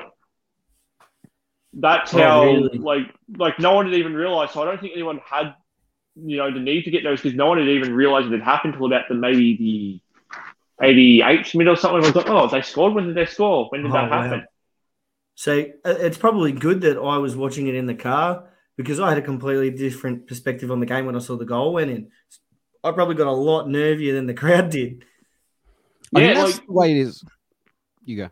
[1.72, 2.78] That's oh, how, really?
[2.78, 4.52] like, like no one had even realized.
[4.52, 5.54] So I don't think anyone had,
[6.16, 8.42] you know, the need to get those because no one had even realized it had
[8.42, 10.00] happened until about the maybe
[10.80, 12.02] the 88th minute or something.
[12.02, 12.94] I was like, oh, they scored.
[12.94, 13.68] When did they score?
[13.70, 14.40] When did oh, that happen?
[14.40, 14.46] Wow.
[15.34, 19.08] So uh, it's probably good that I was watching it in the car because I
[19.08, 22.08] had a completely different perspective on the game when I saw the goal went in.
[22.82, 25.04] I probably got a lot nervier than the crowd did.
[26.12, 27.24] Yeah, I mean, that's like, the way it is.
[28.04, 28.30] You go.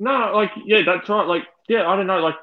[0.00, 1.26] No, like yeah, that's right.
[1.26, 2.20] Like yeah, I don't know.
[2.20, 2.34] Like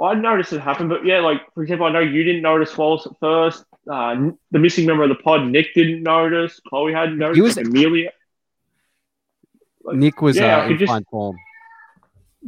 [0.00, 3.06] I noticed it happen, but yeah, like for example, I know you didn't notice Wallace
[3.06, 3.64] at first.
[3.90, 6.60] Uh, the missing member of the pod, Nick, didn't notice.
[6.68, 7.36] Chloe hadn't noticed.
[7.36, 8.10] He was Amelia.
[9.82, 11.36] Like, Nick was yeah, uh, in just, fine form.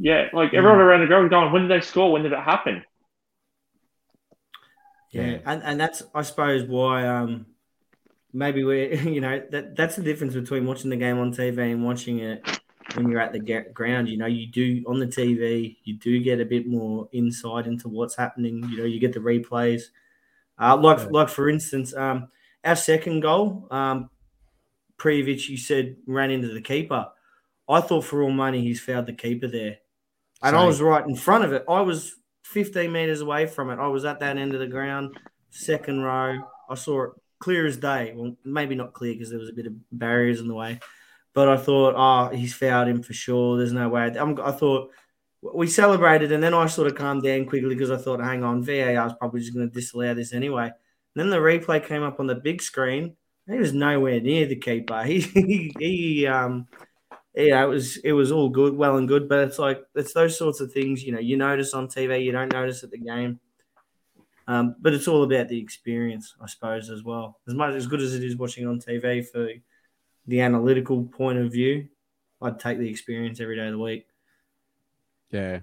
[0.00, 2.12] Yeah, like everyone around the ground going, when did they score?
[2.12, 2.84] When did it happen?
[5.10, 7.46] Yeah, and, and that's I suppose why um
[8.32, 11.84] maybe we're you know that that's the difference between watching the game on TV and
[11.84, 12.60] watching it
[12.94, 13.40] when you're at the
[13.74, 14.08] ground.
[14.08, 17.88] You know, you do on the TV, you do get a bit more insight into
[17.88, 18.62] what's happening.
[18.70, 19.82] You know, you get the replays.
[20.60, 21.06] Uh, like yeah.
[21.10, 22.28] like for instance, um,
[22.62, 24.10] our second goal, um,
[24.96, 27.08] Prijovic, you said ran into the keeper.
[27.68, 29.78] I thought for all money he's fouled the keeper there
[30.42, 30.60] and Same.
[30.60, 31.64] I was right in front of it.
[31.68, 33.78] I was 15 meters away from it.
[33.78, 35.18] I was at that end of the ground,
[35.50, 36.38] second row.
[36.68, 38.12] I saw it clear as day.
[38.14, 40.80] Well, maybe not clear because there was a bit of barriers in the way,
[41.34, 43.58] but I thought, oh, he's fouled him for sure.
[43.58, 44.12] There's no way.
[44.16, 44.90] I'm, i thought
[45.40, 48.62] we celebrated, and then I sort of calmed down quickly because I thought, hang on,
[48.62, 50.64] VAR is probably just going to disallow this anyway.
[50.64, 50.72] And
[51.14, 53.16] then the replay came up on the big screen.
[53.48, 55.02] He was nowhere near the keeper.
[55.06, 56.66] He he, he um
[57.38, 60.36] yeah, it was it was all good, well and good, but it's like it's those
[60.36, 63.38] sorts of things, you know, you notice on TV, you don't notice at the game.
[64.48, 67.38] Um, but it's all about the experience, I suppose, as well.
[67.46, 69.50] As much as good as it is watching on TV for
[70.26, 71.86] the analytical point of view,
[72.40, 74.06] I'd take the experience every day of the week.
[75.30, 75.60] Yeah.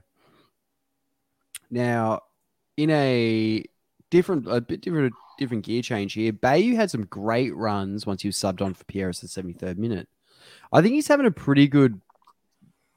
[1.71, 2.21] Now,
[2.77, 3.63] in a
[4.11, 8.27] different, a bit different, different gear change here, Bayu had some great runs once he
[8.27, 10.07] was subbed on for Pierias at the 73rd minute.
[10.75, 12.01] I think he's having a pretty good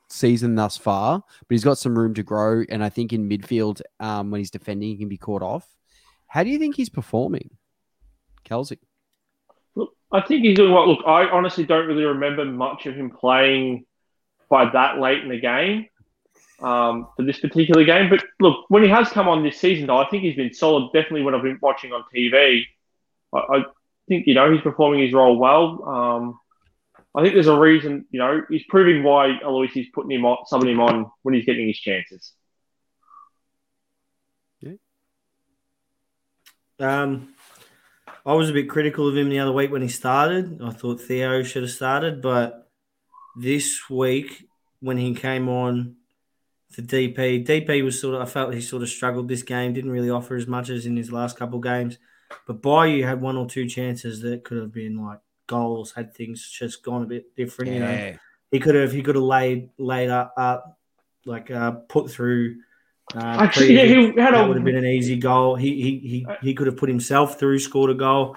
[0.08, 2.64] season thus far, but he's got some room to grow.
[2.68, 5.64] And I think in midfield, um, when he's defending, he can be caught off.
[6.26, 7.50] How do you think he's performing,
[8.42, 8.78] Kelsey?
[9.76, 10.88] Look, I think he's doing well.
[10.88, 13.86] Look, I honestly don't really remember much of him playing
[14.50, 15.86] by that late in the game
[16.60, 18.10] um, for this particular game.
[18.10, 20.90] But look, when he has come on this season, though, I think he's been solid.
[20.92, 22.64] Definitely when I've been watching on TV,
[23.32, 23.64] I, I
[24.08, 25.84] think you know he's performing his role well.
[25.88, 26.40] Um,
[27.18, 30.70] I think there's a reason, you know, he's proving why Aloisi's putting him on, subbing
[30.70, 32.32] him on when he's getting his chances.
[34.60, 34.74] Yeah.
[36.78, 37.34] Um,
[38.24, 40.60] I was a bit critical of him the other week when he started.
[40.62, 42.70] I thought Theo should have started, but
[43.36, 44.46] this week
[44.78, 45.96] when he came on
[46.70, 49.90] for DP, DP was sort of I felt he sort of struggled this game, didn't
[49.90, 51.98] really offer as much as in his last couple of games.
[52.46, 55.18] But Bayu had one or two chances that could have been like
[55.48, 57.72] goals, had things just gone a bit different.
[57.72, 58.14] You know,
[58.52, 60.78] he could have he could have laid laid up, up
[61.26, 62.58] like uh, put through.
[63.14, 65.56] Uh, Actually, yeah, he had that a- would have been an easy goal.
[65.56, 68.36] He he he he could have put himself through, scored a goal.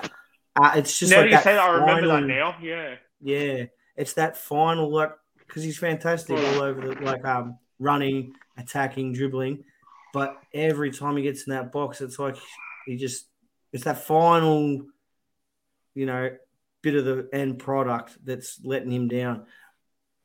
[0.55, 2.55] Uh, it's just now like that you that say that, I remember that final- now.
[2.61, 2.95] Yeah.
[3.23, 9.13] Yeah, it's that final like because he's fantastic all over the like um running, attacking,
[9.13, 9.63] dribbling,
[10.13, 12.37] but every time he gets in that box, it's like
[12.85, 13.25] he just
[13.73, 14.81] it's that final,
[15.95, 16.29] you know,
[16.81, 19.45] bit of the end product that's letting him down.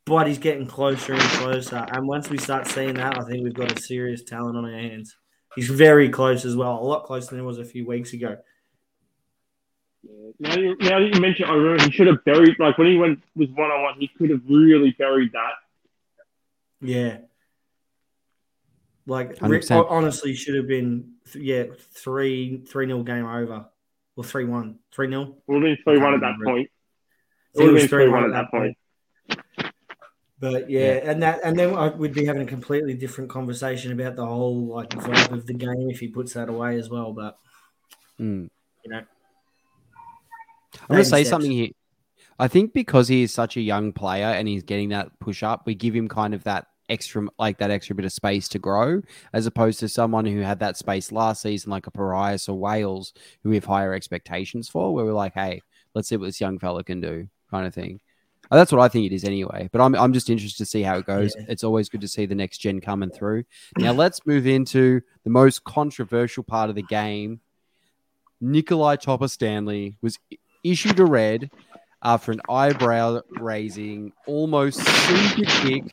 [0.04, 3.52] But he's getting closer and closer, and once we start seeing that, I think we've
[3.52, 5.16] got a serious talent on our hands.
[5.56, 8.36] He's very close as well, a lot closer than he was a few weeks ago.
[10.38, 12.96] Now, you, now that you mention, I remember he should have buried like when he
[12.96, 15.52] went was one on one, he could have really buried that.
[16.80, 17.18] Yeah.
[19.06, 19.50] Like 100%.
[19.50, 23.66] Rick, honestly, should have been yeah three three nil game over
[24.16, 25.36] or three one three nil.
[25.46, 26.44] Would have been three one at that remember.
[26.46, 26.70] point.
[27.54, 28.76] I think Would it have was been 3-1 at that point.
[30.38, 34.16] But yeah, and that and then I- we'd be having a completely different conversation about
[34.16, 37.12] the whole like vibe of the game if he puts that away as well.
[37.14, 37.38] But
[38.20, 38.50] Mm.
[38.84, 38.98] you know,
[40.82, 41.30] I'm going to say steps.
[41.30, 41.70] something here.
[42.38, 45.64] I think because he is such a young player and he's getting that push up,
[45.66, 49.02] we give him kind of that extra, like that extra bit of space to grow,
[49.32, 53.12] as opposed to someone who had that space last season, like a Pierias or Wales,
[53.42, 55.62] who we have higher expectations for, where we're like, hey,
[55.94, 58.00] let's see what this young fella can do, kind of thing.
[58.50, 59.68] Uh, That's what I think it is anyway.
[59.72, 61.34] But I'm, I'm just interested to see how it goes.
[61.36, 61.46] Yeah.
[61.48, 63.44] It's always good to see the next gen coming through.
[63.78, 67.40] Now let's move into the most controversial part of the game.
[68.40, 70.18] Nikolai Topor-Stanley was
[70.62, 71.50] issued a red
[72.02, 75.84] after an eyebrow raising, almost super kick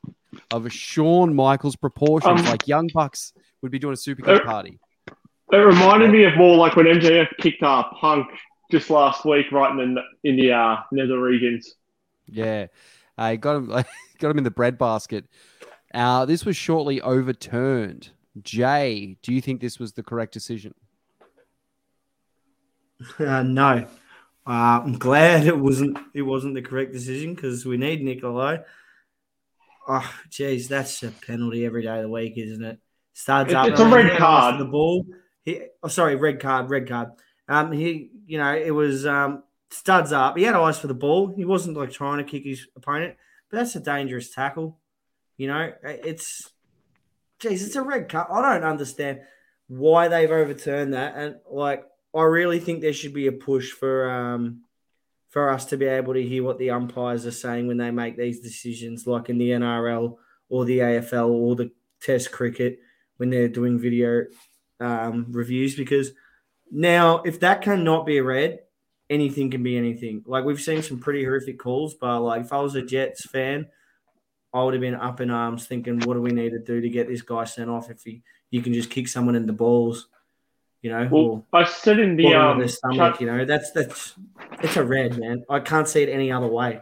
[0.51, 4.41] of a Shawn Michaels proportions, Um, like Young Bucks would be doing a super kick
[4.41, 4.79] uh, party.
[5.51, 8.27] It reminded me of more like when MJF kicked uh, Punk
[8.71, 11.75] just last week, right in the in the uh, nether regions.
[12.27, 12.67] Yeah,
[13.17, 13.67] I got him.
[14.19, 15.25] got him in the breadbasket.
[15.93, 18.09] Uh, this was shortly overturned.
[18.41, 20.73] Jay, do you think this was the correct decision?
[23.19, 23.85] Uh, no,
[24.47, 25.97] uh, I'm glad it wasn't.
[26.13, 28.57] It wasn't the correct decision because we need Nikolai.
[29.87, 32.79] Oh, geez, that's a penalty every day of the week, isn't it?
[33.13, 33.67] Starts It- up.
[33.67, 34.59] it's a red he had eyes card.
[34.59, 35.05] The ball.
[35.43, 37.09] He, oh, sorry, red card, red card.
[37.49, 40.37] Um, he, you know, it was um studs up.
[40.37, 41.33] He had eyes for the ball.
[41.35, 43.15] He wasn't like trying to kick his opponent,
[43.49, 44.79] but that's a dangerous tackle.
[45.35, 46.49] You know, it's,
[47.39, 48.27] geez, it's a red card.
[48.31, 49.21] I don't understand
[49.67, 51.83] why they've overturned that, and like
[52.15, 54.61] I really think there should be a push for um
[55.33, 58.15] for us to be able to hear what the umpires are saying when they make
[58.15, 60.15] these decisions, like in the NRL
[60.47, 62.77] or the AFL or the Test cricket
[63.17, 64.25] when they're doing video
[64.79, 65.75] um, reviews.
[65.75, 66.11] Because
[66.69, 68.59] now, if that cannot be a red,
[69.09, 70.23] anything can be anything.
[70.27, 73.65] Like we've seen some pretty horrific calls, but like if I was a Jets fan,
[74.53, 76.89] I would have been up in arms thinking, what do we need to do to
[76.89, 80.09] get this guy sent off if he you can just kick someone in the balls,
[80.83, 81.07] you know?
[81.11, 83.71] or- Well, I said in the bottom um, of their stomach, chat- you know, that's
[83.71, 84.13] that's
[84.61, 85.43] it's a red, man.
[85.49, 86.81] I can't see it any other way.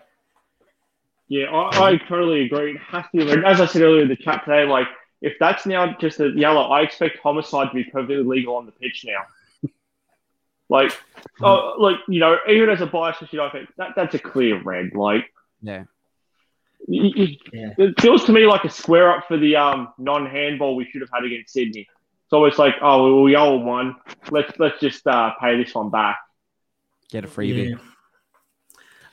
[1.30, 2.72] Yeah, I, I totally agree.
[2.76, 3.24] It has to be.
[3.26, 3.46] red.
[3.46, 4.88] As I said earlier in the chat today, like
[5.22, 8.74] if that's now just a yellow, I expect homicide to be perfectly legal on the
[8.74, 9.72] pitch now.
[10.70, 10.92] Like,
[11.42, 14.20] oh, like you know, even as a bias for shit, I think that that's a
[14.20, 14.94] clear red.
[14.94, 15.26] Like,
[15.62, 15.84] Yeah.
[16.88, 17.74] y- y- Yeah.
[17.78, 21.10] it feels to me like a square up for the um non-handball we should have
[21.14, 21.88] had against Sydney.
[22.32, 23.98] It's always like, oh, we owe one.
[24.30, 26.18] Let's let's just uh, pay this one back.
[27.10, 27.72] Get a freebie.
[27.72, 27.76] Yeah.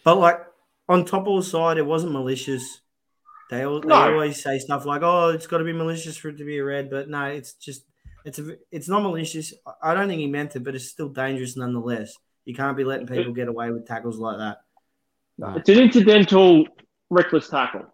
[0.04, 0.38] But like
[0.88, 2.80] on Topor's side, it wasn't malicious.
[3.50, 4.12] They, all, they No.
[4.12, 6.64] always say stuff like, "Oh, it's got to be malicious for it to be a
[6.64, 7.82] red," but no, it's just
[8.24, 9.52] it's a, it's not malicious.
[9.82, 12.14] I don't think he meant it, but it's still dangerous nonetheless.
[12.44, 14.58] You can't be letting people get away with tackles like that.
[15.56, 16.68] It's an incidental
[17.10, 17.86] reckless tackle.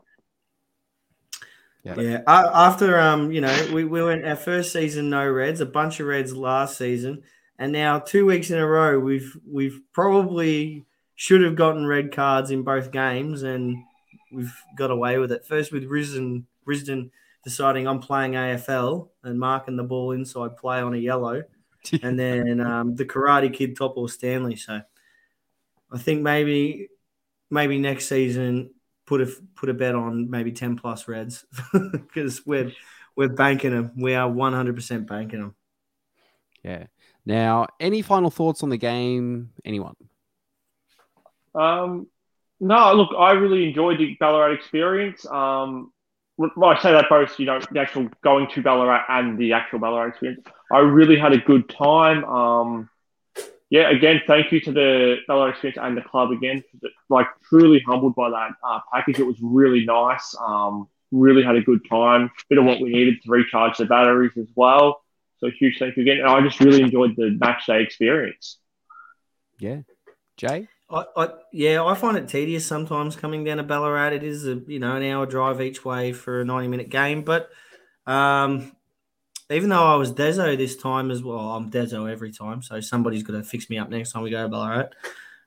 [1.84, 2.00] Yeah.
[2.00, 2.20] Yeah.
[2.26, 6.06] After um, you know, we, we went our first season no reds, a bunch of
[6.06, 7.22] reds last season,
[7.58, 12.50] and now two weeks in a row we've we've probably should have gotten red cards
[12.50, 13.76] in both games, and
[14.32, 15.46] we've got away with it.
[15.46, 17.10] First with Risdon Risdon
[17.44, 21.42] deciding I'm playing AFL and marking the ball inside play on a yellow,
[22.02, 24.56] and then um, the Karate Kid Topor-Stanley.
[24.56, 24.80] So
[25.92, 26.88] I think maybe
[27.50, 28.70] maybe next season
[29.06, 32.72] put a put a bet on maybe ten plus Reds because we're
[33.16, 33.92] we're banking them.
[33.96, 35.54] We are one hundred percent banking them.
[36.62, 36.86] Yeah.
[37.26, 39.50] Now, any final thoughts on the game?
[39.64, 39.94] Anyone?
[41.54, 42.06] Um,
[42.60, 45.24] no, look, I really enjoyed the Ballarat experience.
[45.26, 45.92] Um,
[46.36, 49.78] well, I say that both, you know, the actual going to Ballarat and the actual
[49.78, 50.44] Ballarat experience.
[50.72, 52.24] I really had a good time.
[52.24, 52.90] Um,
[53.74, 56.62] yeah, again, thank you to the Ballarat experience and the club again.
[57.08, 59.18] Like, truly humbled by that uh, package.
[59.18, 60.32] It was really nice.
[60.40, 62.30] Um, really had a good time.
[62.48, 65.02] Bit of what we needed to recharge the batteries as well.
[65.38, 66.18] So huge thank you again.
[66.18, 68.60] And I just really enjoyed the match day experience.
[69.58, 69.80] Yeah.
[70.36, 70.68] Jay?
[70.88, 74.12] I, I yeah, I find it tedious sometimes coming down to Ballarat.
[74.12, 77.22] It is a you know an hour drive each way for a ninety minute game,
[77.22, 77.50] but
[78.06, 78.70] um,
[79.50, 83.22] even though I was Dezo this time as well, I'm Dezo every time, so somebody's
[83.22, 84.90] got to fix me up next time we go to Ballarat.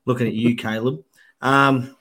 [0.05, 1.03] Looking at you, Caleb.
[1.41, 1.95] Um,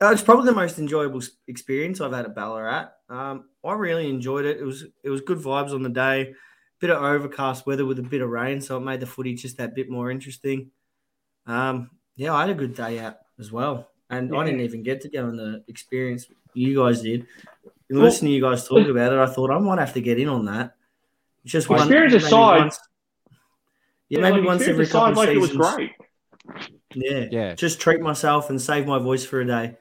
[0.00, 2.88] it's probably the most enjoyable experience I've had at Ballarat.
[3.08, 4.58] Um, I really enjoyed it.
[4.58, 6.34] It was it was good vibes on the day.
[6.80, 9.56] Bit of overcast weather with a bit of rain, so it made the footy just
[9.56, 10.70] that bit more interesting.
[11.46, 15.00] Um, yeah, I had a good day out as well, and I didn't even get
[15.00, 17.26] to go on the experience you guys did.
[17.88, 20.00] And Well- listening to you guys talk about it, I thought I might have to
[20.00, 20.74] get in on that.
[21.44, 22.80] It's just one Experience maybe aside- once-
[24.08, 25.74] yeah, maybe like, once every experience aside, couple of like it was seasons.
[25.74, 25.92] great.
[26.94, 27.54] Yeah, Yeah.
[27.54, 29.76] Just treat myself and save my voice for a day.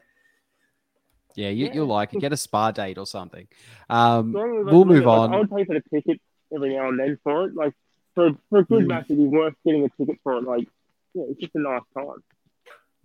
[1.36, 1.74] Yeah, you, Yeah.
[1.76, 2.20] you'll like it.
[2.20, 3.48] Get a spa date or something.
[3.90, 5.34] Um, Like, we'll move like, on.
[5.34, 6.20] I would pay for the ticket
[6.54, 7.56] every now and then for it.
[7.56, 7.74] Like
[8.16, 8.88] for for a good Mm.
[8.88, 10.44] match, it'd be worth getting a ticket for it.
[10.44, 10.68] Like
[11.14, 12.24] yeah, it's just a nice time.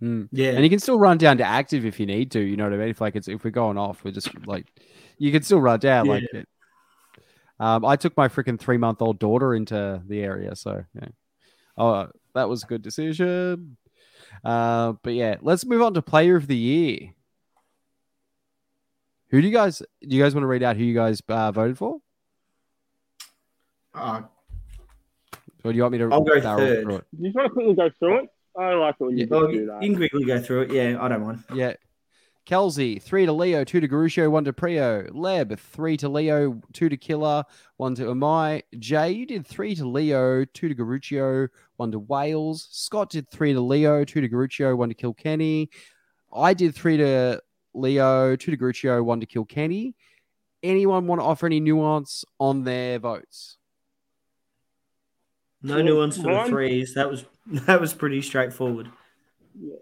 [0.03, 0.27] Mm.
[0.33, 2.39] Yeah, And you can still run down to active if you need to.
[2.41, 2.89] You know what I mean?
[2.89, 4.67] If like it's if we're going off, we're just like
[5.17, 6.07] you can still run down.
[6.07, 6.47] Like it.
[7.59, 11.07] Um, I took my freaking three month old daughter into the area, so yeah.
[11.77, 13.77] Oh, that was a good decision.
[14.43, 17.13] Uh, but yeah, let's move on to player of the year.
[19.29, 19.85] Who do you guys do?
[20.01, 21.99] You guys want to read out who you guys uh, voted for,
[23.95, 24.23] Uh,
[25.63, 26.09] or do you want me to?
[26.11, 26.83] I'll go third.
[26.83, 27.05] through it?
[27.15, 28.32] Do you just want to quickly go through it?
[28.57, 29.23] I like it when you Yeah.
[29.25, 29.81] just well, do you that.
[29.81, 30.71] can quickly go through it.
[30.71, 31.43] Yeah, I don't mind.
[31.53, 31.73] Yeah.
[32.45, 35.09] Kelsey, three to Leo, two to Garuccio, one to Prio.
[35.11, 37.45] Leb, three to Leo, two to Killer,
[37.77, 38.63] one to Amai.
[38.77, 42.67] Jay, you did three to Leo, two to Garuccio, one to Wales.
[42.69, 45.69] Scott did three to Leo, two to Garuccio, one to Kilkenny.
[46.35, 47.41] I did three to
[47.73, 49.95] Leo, two to Garuccio, one to Kilkenny.
[50.61, 53.57] Anyone want to offer any nuance on their votes?
[55.61, 56.93] No nuance for the threes.
[56.95, 57.23] That was
[57.65, 58.89] that was pretty straightforward.
[59.59, 59.75] Yeah.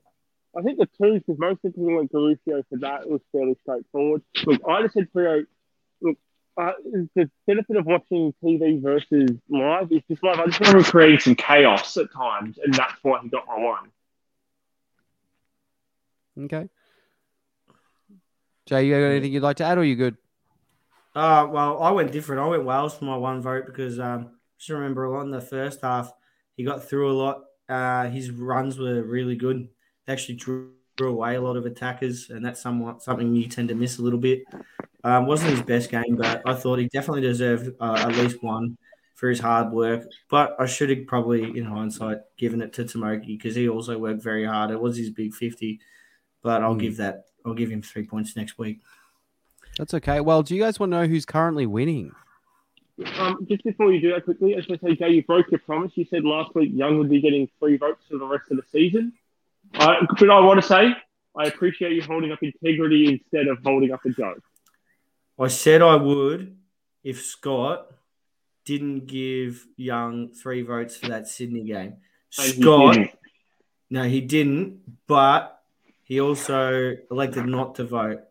[0.57, 4.21] I think the two, because most people went Garuccio for that, it was fairly straightforward.
[4.45, 5.45] Look, I just said Frio.
[6.01, 6.17] Look,
[6.57, 6.73] uh,
[7.15, 11.35] the benefit of watching TV versus live is just like I just remember creating some
[11.35, 13.91] chaos at times, and that's why he got my one.
[16.45, 16.69] Okay.
[18.65, 20.17] Jay, you got anything you'd like to add, or you good?
[21.15, 22.41] Uh, well, I went different.
[22.41, 25.41] I went Wales for my one vote because um, just remember a lot in the
[25.41, 26.11] first half.
[26.55, 27.43] He got through a lot.
[27.69, 29.69] Uh, his runs were really good.
[30.05, 33.69] They actually drew, drew away a lot of attackers, and that's somewhat something you tend
[33.69, 34.43] to miss a little bit.
[35.03, 38.77] Um, wasn't his best game, but I thought he definitely deserved uh, at least one
[39.15, 40.03] for his hard work.
[40.29, 44.21] But I should have probably, in hindsight, given it to Tomoki because he also worked
[44.21, 44.71] very hard.
[44.71, 45.79] It was his big fifty,
[46.41, 46.79] but I'll Hmm.
[46.79, 47.25] give that.
[47.45, 48.81] I'll give him three points next week.
[49.77, 50.19] That's okay.
[50.19, 52.11] Well, do you guys want to know who's currently winning?
[53.17, 55.23] Um, just before you do that quickly, as I just want to say, Jay, you
[55.23, 55.91] broke your promise.
[55.95, 58.63] You said last week Young would be getting three votes for the rest of the
[58.71, 59.13] season.
[59.75, 60.93] Uh, but I want to say,
[61.35, 64.43] I appreciate you holding up integrity instead of holding up a joke.
[65.39, 66.57] I said I would
[67.03, 67.87] if Scott
[68.65, 71.95] didn't give Young three votes for that Sydney game.
[72.37, 73.11] And Scott, didn't.
[73.89, 75.61] no, he didn't, but
[76.03, 78.21] he also elected not to vote.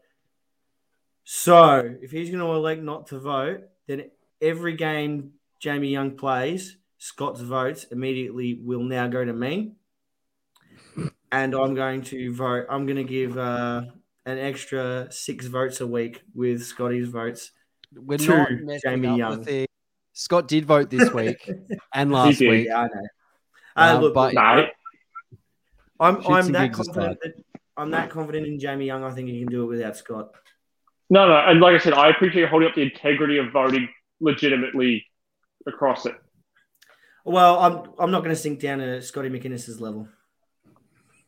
[1.24, 4.10] So if he's going to elect not to vote, then
[4.40, 9.72] every game Jamie Young plays, Scott's votes immediately will now go to me.
[11.32, 12.66] and I'm going to vote.
[12.70, 13.82] I'm going to give uh,
[14.26, 17.52] an extra six votes a week with Scotty's votes.
[17.94, 19.38] We're Two, not Jamie up Young.
[19.40, 19.66] the thing.
[20.12, 21.48] Scott did vote this week
[21.94, 22.66] and last week.
[22.66, 23.06] Yeah, I know.
[23.76, 24.66] Uh, Um, look, but- No,
[26.00, 27.18] I'm I'm that confident.
[27.22, 27.34] That,
[27.76, 29.04] I'm that confident in Jamie Young.
[29.04, 30.30] I think he can do it without Scott.
[31.10, 31.36] no, no.
[31.46, 33.88] And like I said, I appreciate you holding up the integrity of voting
[34.20, 35.06] legitimately
[35.66, 36.14] across it.
[37.24, 40.08] Well, I'm I'm not going to sink down to Scotty McInnes's level.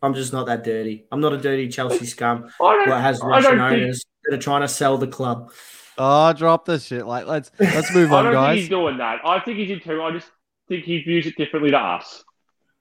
[0.02, 1.04] I'm just not that dirty.
[1.12, 4.04] I'm not a dirty Chelsea scum I don't, that has I Russian don't think, owners
[4.24, 5.52] that are trying to sell the club.
[5.98, 7.06] Oh, drop this shit.
[7.06, 8.58] Like let's let's move I on, don't think guys.
[8.58, 9.20] he's doing that.
[9.24, 10.02] I think he's into.
[10.02, 10.30] I just
[10.68, 12.24] think he views it differently to us.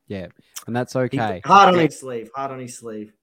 [0.08, 0.28] Yeah,
[0.68, 1.42] and that's He- okay.
[1.46, 2.30] hard on his sleeve.
[2.36, 3.14] Hard on his sleeve,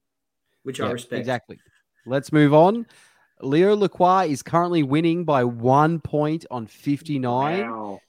[0.62, 1.20] which I respect.
[1.20, 1.59] Exactly.
[2.07, 2.86] Let's move on.
[3.41, 7.70] Leo Lacroix is currently winning by one point on 59.
[7.70, 8.01] Wow.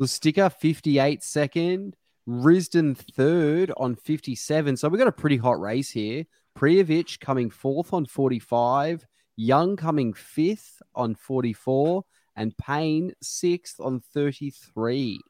[0.00, 1.96] Lustica 58 second.
[2.28, 4.76] Risdon third on 57.
[4.76, 6.24] So we've got a pretty hot race here.
[6.58, 9.06] Prijovic coming fourth on 45.
[9.36, 12.04] Young coming fifth on 44.
[12.36, 15.20] And Pain sixth on 33.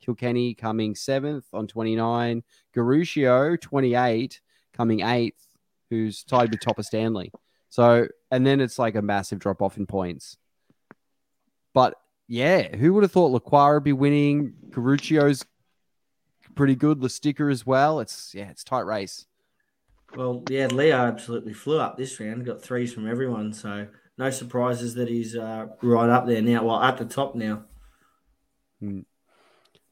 [0.00, 2.42] Kilkenny coming seventh on 29.
[2.74, 4.40] Garuccio 28
[4.72, 5.46] coming eighth,
[5.90, 7.32] who's tied with Topor-Stanley.
[7.76, 10.38] So, and then it's like a massive drop off in points.
[11.74, 11.92] But
[12.26, 14.54] yeah, who would have thought Lacroix would be winning?
[14.70, 15.44] Garuccio's
[16.54, 17.00] pretty good.
[17.00, 18.00] Lustica as well.
[18.00, 19.26] It's yeah, it's tight race.
[20.16, 22.46] Well, yeah, Leo absolutely flew up this round.
[22.46, 26.64] Got threes from everyone, so no surprises that he's uh, right up there now.
[26.64, 27.64] Well, at the top now.
[28.80, 29.00] Hmm.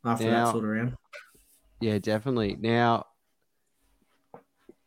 [0.02, 0.96] After Now- that sort of round.
[1.82, 2.56] Yeah, definitely.
[2.58, 3.08] Now,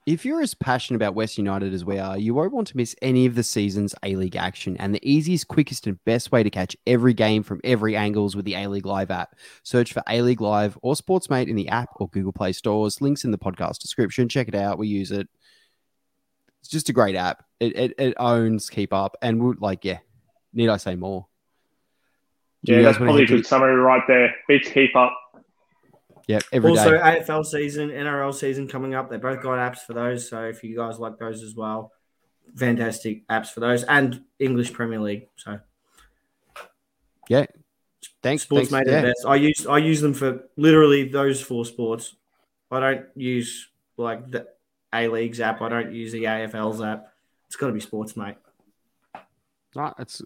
[0.07, 2.95] if you're as passionate about West United as we are, you won't want to miss
[3.01, 4.77] any of the season's A League action.
[4.77, 8.33] And the easiest, quickest, and best way to catch every game from every angle is
[8.33, 9.35] with the A League Live app.
[9.63, 13.01] Search for A League Live or Sportsmate in the app or Google Play stores.
[13.01, 14.29] Links in the podcast description.
[14.29, 14.77] Check it out.
[14.77, 15.27] We use it.
[16.61, 17.43] It's just a great app.
[17.59, 19.99] It it, it owns Keep Up, and we like yeah.
[20.53, 21.27] Need I say more?
[22.63, 24.33] Do Yeah, that's probably a good summary right there.
[24.47, 25.13] Beats keep up.
[26.27, 26.79] Yeah, every day.
[26.79, 29.09] also, AFL season, NRL season coming up.
[29.09, 30.29] They both got apps for those.
[30.29, 31.93] So if you guys like those as well,
[32.55, 35.27] fantastic apps for those and English Premier League.
[35.37, 35.59] So
[37.29, 37.45] yeah.
[38.21, 38.87] Thanks, sports thanks.
[38.87, 39.01] made yeah.
[39.01, 39.25] the best.
[39.25, 42.15] I use I use them for literally those four sports.
[42.71, 44.47] I don't use like the
[44.93, 45.61] A League's app.
[45.61, 47.13] I don't use the AFL's app.
[47.47, 48.35] It's got to be sports, mate.
[49.73, 50.21] That's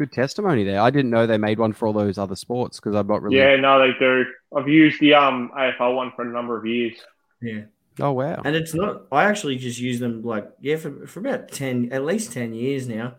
[0.00, 0.80] good testimony there.
[0.80, 3.36] I didn't know they made one for all those other sports because I'm not really.
[3.36, 4.24] Yeah, no, they do.
[4.56, 6.96] I've used the um AFL one for a number of years.
[7.42, 7.62] Yeah,
[8.00, 8.40] Oh wow.
[8.44, 9.02] and it's not.
[9.12, 12.88] I actually just use them like yeah for for about ten, at least ten years
[12.88, 13.16] now.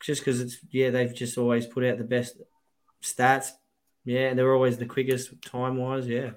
[0.00, 2.36] Just because it's yeah, they've just always put out the best
[3.02, 3.50] stats.
[4.04, 6.06] Yeah, they're always the quickest time wise.
[6.06, 6.30] Yeah.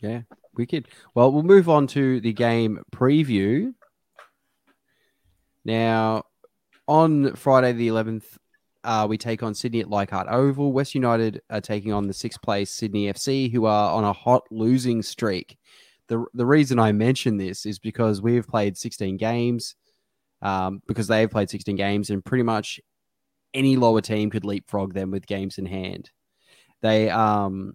[0.00, 0.20] Yeah,
[0.54, 0.86] wicked.
[1.14, 3.72] Well, we'll move on to the game preview.
[5.64, 6.22] Now,
[6.88, 8.24] on Friday the 11th,
[8.82, 10.72] uh, we take on Sydney at Leichhardt Oval.
[10.72, 14.42] West United are taking on the sixth place Sydney FC, who are on a hot
[14.50, 15.58] losing streak.
[16.08, 19.74] The, the reason I mention this is because we have played 16 games,
[20.40, 22.80] um, because they have played 16 games, and pretty much
[23.52, 26.10] any lower team could leapfrog them with games in hand.
[26.80, 27.74] They um,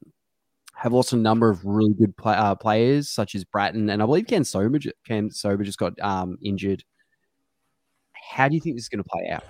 [0.74, 4.06] have lost a number of really good play, uh, players, such as Brattan, and I
[4.08, 6.84] believe Ken Sober, Ken just got um, injured.
[8.34, 9.44] How do you think this is going to play out?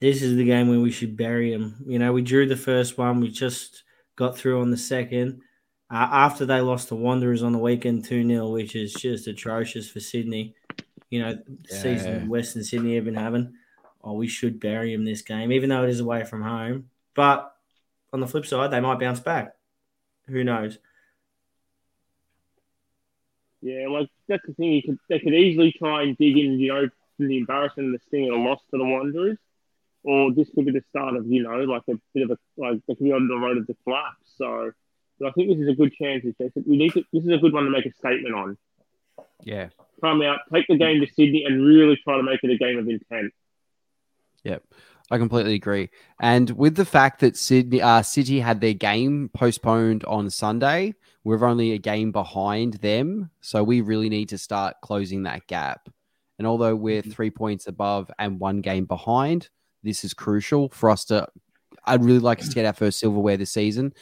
[0.00, 1.76] This is the game where we should bury him.
[1.86, 3.20] You know, we drew the first one.
[3.20, 3.84] We just
[4.16, 5.40] got through on the second.
[5.90, 9.88] Uh, after they lost to Wanderers on the weekend 2 0, which is just atrocious
[9.88, 10.56] for Sydney.
[11.10, 11.76] You know, the Yeah.
[11.76, 13.54] season Western Sydney have been having.
[14.02, 16.90] Oh, we should bury him this game, even though it is away from home.
[17.14, 17.54] But
[18.12, 19.54] on the flip side, they might bounce back.
[20.26, 20.78] Who knows?
[23.64, 24.72] Yeah, like that's the thing.
[24.72, 26.86] You could they could easily try and dig in, you know,
[27.16, 29.38] from the embarrassment and the sting of a loss to the Wanderers,
[30.02, 32.80] or this could be the start of, you know, like a bit of a like
[32.86, 34.18] they could be on the road of the collapse.
[34.36, 34.70] So,
[35.18, 36.24] but I think this is a good chance.
[36.66, 37.04] We need to.
[37.10, 38.58] This is a good one to make a statement on.
[39.42, 39.70] Yeah.
[40.02, 42.76] Come out, take the game to Sydney, and really try to make it a game
[42.76, 43.32] of intent.
[45.10, 45.90] I completely agree.
[46.20, 50.94] And with the fact that Sydney uh, City had their game postponed on Sunday,
[51.24, 53.30] we're only a game behind them.
[53.40, 55.88] So we really need to start closing that gap.
[56.38, 59.50] And although we're three points above and one game behind,
[59.82, 61.28] this is crucial for us to.
[61.84, 63.92] I'd really like us to get our first silverware this season.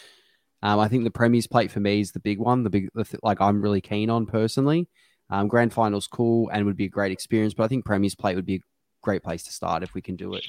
[0.63, 2.63] Um, I think the Premier's plate for me is the big one.
[2.63, 4.89] The big, the th- like I'm really keen on personally.
[5.31, 8.37] Um, grand finals cool and would be a great experience, but I think Premier's plate
[8.37, 8.61] would be a
[9.03, 10.45] great place to start if we can do it.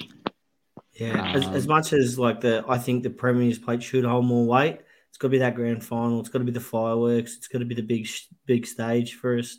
[0.94, 4.26] Yeah, as, Um, as much as like the, I think the Premier's plate should hold
[4.26, 4.80] more weight.
[5.08, 6.20] It's got to be that grand final.
[6.20, 7.36] It's got to be the fireworks.
[7.36, 8.08] It's got to be the big
[8.46, 9.58] big stage for us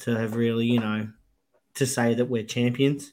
[0.00, 1.08] to have really, you know,
[1.74, 3.12] to say that we're champions.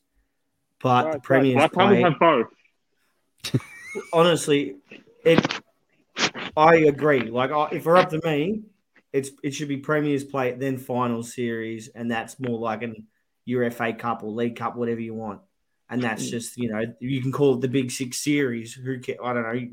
[0.81, 1.75] But right, the Premier's right.
[1.75, 3.61] Why can't have both?
[4.13, 4.77] honestly,
[5.23, 5.61] it.
[6.55, 7.21] I agree.
[7.21, 8.63] Like, if we're up to me,
[9.13, 13.07] it's it should be Premier's plate, then final series, and that's more like an
[13.45, 15.41] your FA Cup or League Cup, whatever you want.
[15.89, 18.73] And that's just you know you can call it the Big Six series.
[18.73, 19.67] Who can, I don't know.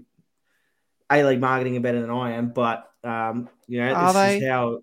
[1.10, 4.38] A League marketing are better than I am, but um, you know are this they?
[4.38, 4.78] is how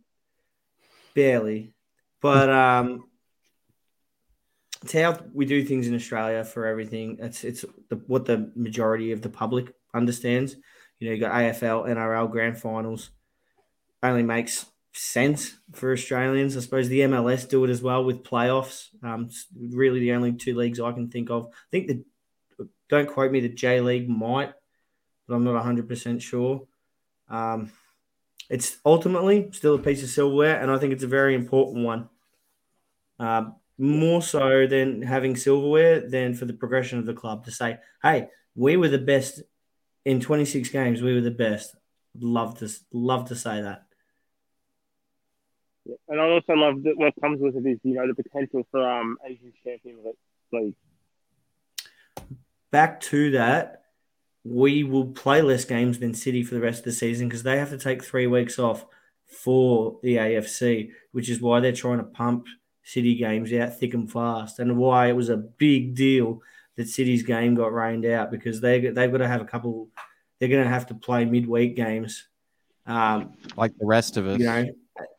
[1.13, 1.73] barely.
[2.21, 3.05] But um,
[4.83, 7.17] it's how we do things in Australia for everything.
[7.19, 10.55] It's it's the, what the majority of the public understands.
[10.99, 13.09] You know, you got AFL, NRL grand finals.
[14.03, 16.55] Only makes sense for Australians.
[16.57, 18.87] I suppose the MLS do it as well with playoffs.
[19.03, 21.47] Um, really the only two leagues I can think of.
[21.47, 22.03] I think the
[22.89, 24.53] don't quote me, the J League might,
[25.27, 26.67] but I'm not 100% sure.
[27.29, 27.71] Um,
[28.49, 32.09] it's ultimately still a piece of silverware, and I think it's a very important one.
[33.17, 37.77] Um, more so than having silverware, than for the progression of the club to say,
[38.03, 39.41] hey, we were the best
[40.03, 41.01] in 26 games.
[41.01, 41.75] We were the best.
[42.19, 43.85] Love to love to say that.
[45.85, 45.95] Yeah.
[46.07, 48.87] And I also love that what comes with it is you know the potential for
[48.87, 50.05] um Asian Champions
[50.51, 50.75] League.
[52.71, 53.83] Back to that,
[54.43, 57.57] we will play less games than City for the rest of the season because they
[57.57, 58.85] have to take three weeks off
[59.25, 62.47] for the AFC, which is why they're trying to pump
[62.83, 66.41] City games out thick and fast, and why it was a big deal
[66.75, 69.89] that City's game got rained out because they they've got to have a couple.
[70.39, 72.27] They're going to have to play midweek games,
[72.87, 74.39] um, like the rest of us.
[74.39, 74.65] You know,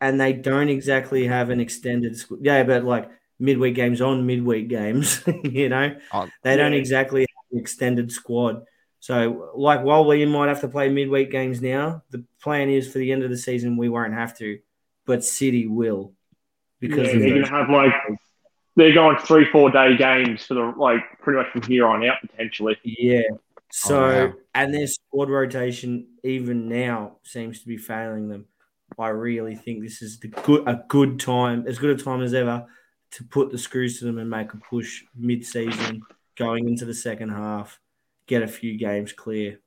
[0.01, 2.17] and they don't exactly have an extended.
[2.41, 3.09] Yeah, but like
[3.39, 8.63] midweek games on midweek games, you know, oh, they don't exactly have an extended squad.
[8.99, 12.99] So, like, while we might have to play midweek games now, the plan is for
[12.99, 14.59] the end of the season we won't have to,
[15.05, 16.13] but City will
[16.79, 17.93] because yeah, they're going to have like
[18.75, 22.17] they're going three four day games for the like pretty much from here on out
[22.21, 22.77] potentially.
[22.83, 23.21] Yeah.
[23.71, 24.33] So oh, wow.
[24.53, 28.45] and their squad rotation even now seems to be failing them.
[28.99, 32.33] I really think this is the good a good time, as good a time as
[32.33, 32.65] ever,
[33.11, 36.01] to put the screws to them and make a push mid season,
[36.35, 37.79] going into the second half,
[38.27, 39.59] get a few games clear.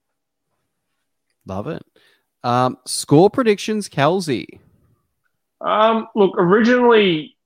[1.47, 1.83] Love it.
[2.43, 4.61] Um, score predictions, Kelsey.
[5.61, 7.37] Um, look, originally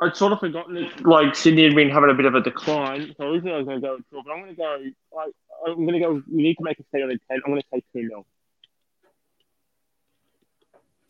[0.00, 3.14] I'd sort of forgotten that like Sydney had been having a bit of a decline.
[3.16, 4.78] So originally I was going to go with 12, but I'm going to go.
[5.14, 5.32] Like,
[5.66, 6.22] I'm going to go.
[6.30, 7.20] We need to make a stay on a 10.
[7.44, 8.26] I'm going to say 2 0.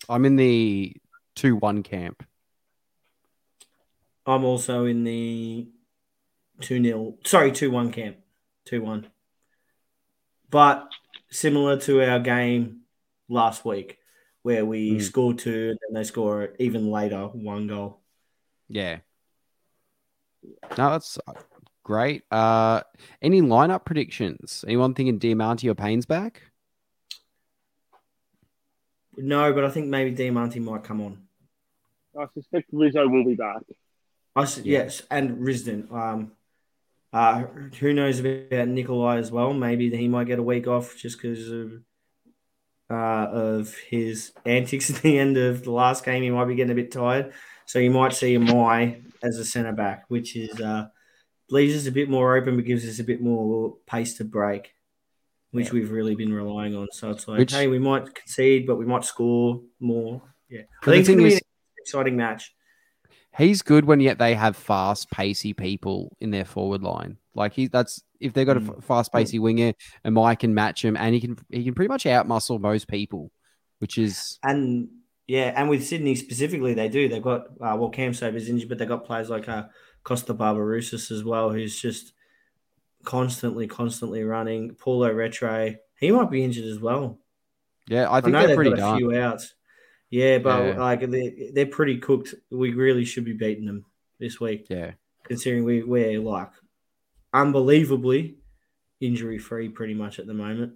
[0.08, 0.96] I'm in the
[1.36, 2.24] 2 1 camp.
[4.26, 5.68] I'm also in the
[6.60, 7.14] 2 0.
[7.24, 8.16] Sorry, 2 1 camp.
[8.66, 9.06] 2 1.
[10.50, 10.88] But
[11.30, 12.82] similar to our game
[13.28, 13.98] last week,
[14.42, 15.02] where we mm.
[15.02, 18.00] score two and then they score even later one goal.
[18.68, 18.98] Yeah.
[20.76, 21.18] No, that's
[21.82, 22.22] great.
[22.30, 22.82] Uh,
[23.22, 24.64] any lineup predictions?
[24.66, 26.42] Anyone thinking Diamanti or Pain's back?
[29.16, 31.18] No, but I think maybe Diamanti might come on.
[32.18, 33.62] I suspect Rizzo will be back.
[34.36, 35.92] I, yes, and Risdon.
[35.92, 36.32] Um,
[37.12, 37.44] uh,
[37.78, 39.52] who knows about Nikolai as well?
[39.52, 41.72] Maybe he might get a week off just because of
[42.90, 46.22] uh, of his antics at the end of the last game.
[46.22, 47.32] He might be getting a bit tired,
[47.66, 50.88] so you might see Mai as a centre back, which is uh,
[51.50, 54.72] leaves us a bit more open, but gives us a bit more pace to break
[55.54, 55.72] which yeah.
[55.74, 56.88] we've really been relying on.
[56.90, 60.20] So it's like, which, hey, we might concede, but we might score more.
[60.48, 61.40] Yeah, I think it's going to be an
[61.78, 62.52] exciting match.
[63.38, 67.18] He's good when yet they have fast, pacey people in their forward line.
[67.36, 70.96] Like he, that's if they've got a fast, pacey winger, and Mike can match him,
[70.96, 73.30] and he can he can pretty much outmuscle most people,
[73.78, 74.88] which is and
[75.26, 77.08] yeah, and with Sydney specifically, they do.
[77.08, 79.64] They've got uh, well, Cam Sober's injured, but they've got players like uh,
[80.04, 82.12] Kosta Barbarouses as well, who's just
[83.04, 84.74] constantly, constantly running.
[84.74, 87.18] Paulo Retre, he might be injured as well.
[87.86, 89.54] Yeah, I think I they're pretty got a few outs.
[90.10, 90.80] Yeah, but yeah.
[90.80, 92.34] like they're, they're pretty cooked.
[92.50, 93.84] We really should be beating them
[94.18, 94.66] this week.
[94.70, 94.92] Yeah,
[95.24, 96.50] considering we we're like
[97.32, 98.36] unbelievably
[99.00, 100.74] injury free pretty much at the moment,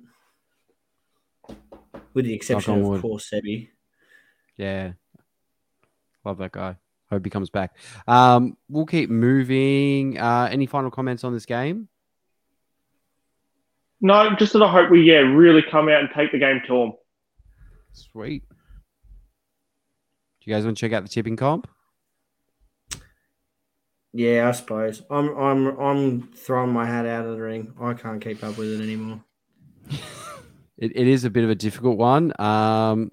[2.14, 3.68] with the exception of, course Sebi.
[4.56, 4.92] Yeah,
[6.24, 6.76] love that guy.
[7.10, 7.76] Hope he comes back.
[8.06, 10.18] Um, we'll keep moving.
[10.18, 11.88] Uh, any final comments on this game?
[14.00, 16.72] No, just that I hope we yeah really come out and take the game to
[16.72, 16.92] them.
[17.92, 18.44] Sweet.
[18.48, 21.68] Do you guys want to check out the tipping comp?
[24.12, 25.02] Yeah, I suppose.
[25.10, 27.74] I'm I'm I'm throwing my hat out of the ring.
[27.80, 29.22] I can't keep up with it anymore.
[30.78, 32.32] it, it is a bit of a difficult one.
[32.40, 33.10] Um,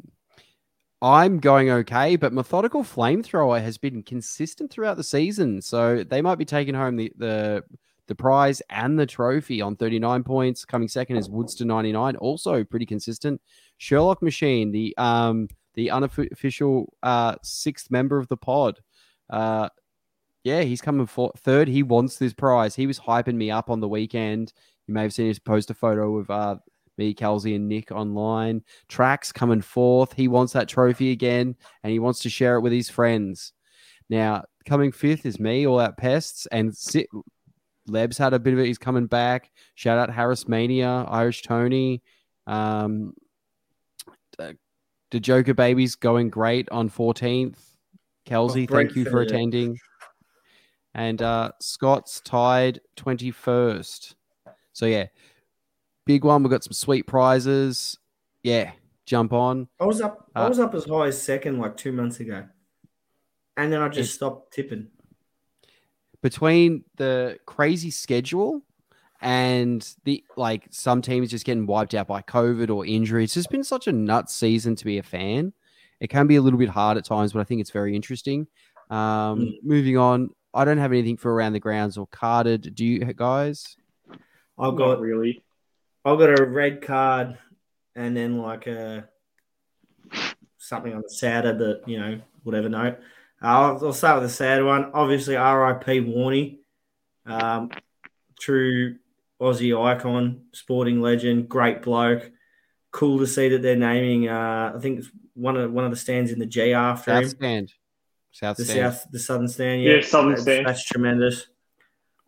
[1.01, 6.37] I'm going okay, but Methodical Flamethrower has been consistent throughout the season, so they might
[6.37, 7.63] be taking home the the
[8.07, 10.65] the prize and the trophy on 39 points.
[10.65, 13.41] Coming second is Woodster 99, also pretty consistent.
[13.77, 18.79] Sherlock Machine, the um the unofficial uh sixth member of the pod.
[19.29, 19.69] Uh
[20.43, 21.67] yeah, he's coming for third.
[21.67, 22.75] He wants this prize.
[22.75, 24.53] He was hyping me up on the weekend.
[24.87, 26.55] You may have seen his post a photo of uh
[26.97, 28.63] me, Kelsey, and Nick online.
[28.87, 30.13] Tracks coming fourth.
[30.13, 33.53] He wants that trophy again, and he wants to share it with his friends.
[34.09, 37.07] Now, coming fifth is me, all out pests, and sit,
[37.87, 38.65] Leb's had a bit of it.
[38.65, 39.51] He's coming back.
[39.75, 42.01] Shout out Harris Mania, Irish Tony.
[42.47, 43.13] Um,
[45.11, 47.57] the Joker Baby's going great on 14th.
[48.25, 49.77] Kelsey, oh, thank you for attending.
[50.93, 54.15] And uh, Scott's tied 21st.
[54.73, 55.07] So, yeah,
[56.05, 56.41] big one.
[56.41, 57.97] We've got some sweet prizes.
[58.43, 58.71] Yeah,
[59.05, 59.67] jump on.
[59.79, 60.29] I was up.
[60.35, 62.45] Uh, I was up as high as second like two months ago,
[63.57, 64.87] and then I just stopped tipping
[66.25, 68.63] between the crazy schedule
[69.21, 73.23] and the like some teams just getting wiped out by COVID or injury.
[73.23, 75.53] It's just been such a nuts season to be a fan.
[75.99, 78.47] It can be a little bit hard at times, but I think it's very interesting.
[78.89, 79.53] Um, mm.
[79.61, 82.73] Moving on, I don't have anything for around the grounds or carded.
[82.73, 83.77] Do you guys?
[84.57, 85.43] I've got Not really.
[86.03, 87.37] I've got a red card
[87.95, 89.07] and then like a
[90.57, 92.97] something on the sadder that you know whatever note.
[93.45, 94.91] I'll, I'll start with the sad one.
[94.93, 96.01] Obviously, R.I.P.
[96.01, 96.57] Warney,
[97.27, 97.69] um,
[98.39, 98.95] true
[99.39, 102.31] Aussie icon, sporting legend, great bloke.
[102.91, 104.27] Cool to see that they're naming.
[104.27, 107.23] Uh, I think it's one of one of the stands in the G after South
[107.23, 107.29] him.
[107.29, 107.73] Stand,
[108.31, 108.93] South the stand.
[108.93, 109.83] South, the Southern Stand.
[109.83, 110.65] Yeah, yeah Southern that's, Stand.
[110.65, 111.47] That's tremendous.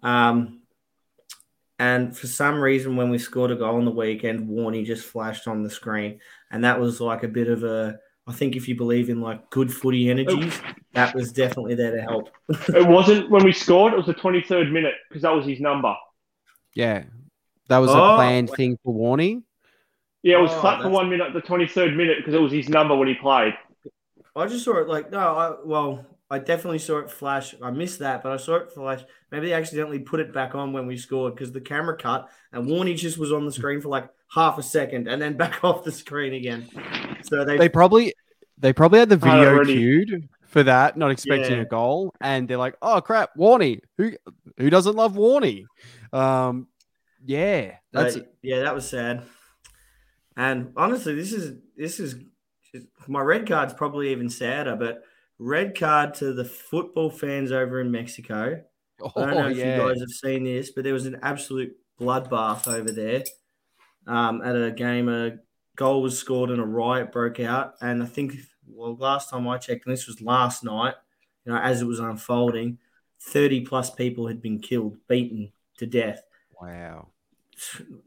[0.04, 0.62] Um,
[1.80, 5.48] and for some reason, when we scored a goal on the weekend, Warney just flashed
[5.48, 6.20] on the screen,
[6.52, 9.50] and that was like a bit of a I think if you believe in like
[9.50, 10.72] good footy energies, oh.
[10.94, 12.30] that was definitely there to help.
[12.50, 15.62] it wasn't when we scored; it was the twenty third minute because that was his
[15.62, 15.96] number.
[16.74, 17.04] Yeah,
[17.70, 18.58] that was oh, a planned wait.
[18.58, 19.44] thing for Warney.
[20.24, 22.52] Yeah, it was oh, flat for one minute, the twenty third minute, because it was
[22.52, 23.54] his number when he played.
[24.36, 27.56] I just saw it like no, I well, I definitely saw it flash.
[27.64, 29.04] I missed that, but I saw it flash.
[29.32, 32.68] Maybe they accidentally put it back on when we scored because the camera cut and
[32.68, 35.84] Warney just was on the screen for like half a second and then back off
[35.84, 36.70] the screen again.
[37.24, 38.14] So they they probably
[38.58, 39.76] they probably had the video already...
[39.76, 41.64] queued for that, not expecting yeah.
[41.64, 43.80] a goal, and they're like, "Oh crap, Warney!
[43.98, 44.14] Who
[44.58, 45.66] who doesn't love Warney?"
[46.14, 46.68] Um,
[47.26, 49.24] yeah, that's yeah, that was sad.
[50.36, 52.16] And honestly, this is this is
[53.08, 55.04] my red card's probably even sadder, but
[55.40, 58.64] red card to the football fans over in Mexico.
[59.02, 59.76] Oh, I don't know if yeah.
[59.76, 63.24] you guys have seen this, but there was an absolute bloodbath over there
[64.08, 65.10] um, at a game.
[65.10, 65.38] A
[65.76, 67.76] goal was scored and a riot broke out.
[67.82, 68.36] And I think,
[68.68, 70.96] well, last time I checked, and this was last night,
[71.46, 72.80] you know, as it was unfolding,
[73.22, 76.24] 30 plus people had been killed, beaten to death.
[76.62, 77.08] Wow.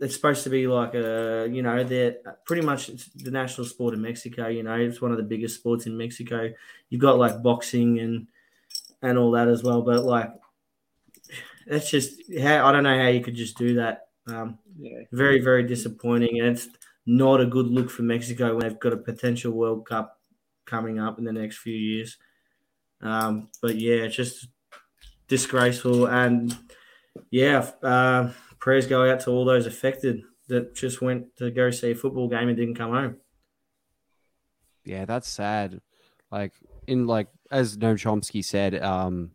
[0.00, 4.02] It's supposed to be like a, you know, they're pretty much the national sport in
[4.02, 4.46] Mexico.
[4.46, 6.50] You know, it's one of the biggest sports in Mexico.
[6.88, 8.28] You've got like boxing and
[9.02, 9.82] and all that as well.
[9.82, 10.30] But like,
[11.66, 14.09] that's just how I don't know how you could just do that.
[14.30, 15.00] Um, yeah.
[15.12, 16.68] Very very disappointing, and it's
[17.06, 20.18] not a good look for Mexico when they've got a potential World Cup
[20.66, 22.16] coming up in the next few years.
[23.02, 24.48] Um, but yeah, it's just
[25.28, 26.06] disgraceful.
[26.06, 26.56] And
[27.30, 31.92] yeah, uh, prayers go out to all those affected that just went to go see
[31.92, 33.16] a football game and didn't come home.
[34.84, 35.80] Yeah, that's sad.
[36.30, 36.52] Like
[36.86, 39.32] in like as Noam Chomsky said, um,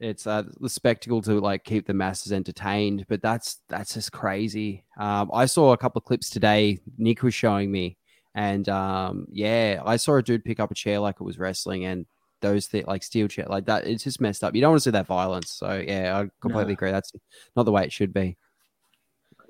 [0.00, 4.84] it's uh, the spectacle to like keep the masses entertained, but that's that's just crazy.
[4.98, 6.80] Um, I saw a couple of clips today.
[6.96, 7.98] Nick was showing me,
[8.34, 11.84] and um, yeah, I saw a dude pick up a chair like it was wrestling,
[11.84, 12.06] and
[12.40, 13.86] those th- like steel chair like that.
[13.86, 14.54] It's just messed up.
[14.54, 15.52] You don't want to see that violence.
[15.52, 16.78] So yeah, I completely no.
[16.78, 16.90] agree.
[16.92, 17.12] That's
[17.54, 18.38] not the way it should be.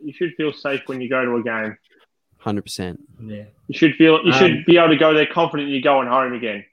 [0.03, 1.77] You should feel safe when you go to a game.
[2.39, 3.01] Hundred percent.
[3.23, 3.45] Yeah.
[3.69, 4.25] You should feel.
[4.25, 6.65] You um, should be able to go there confident you're going home again.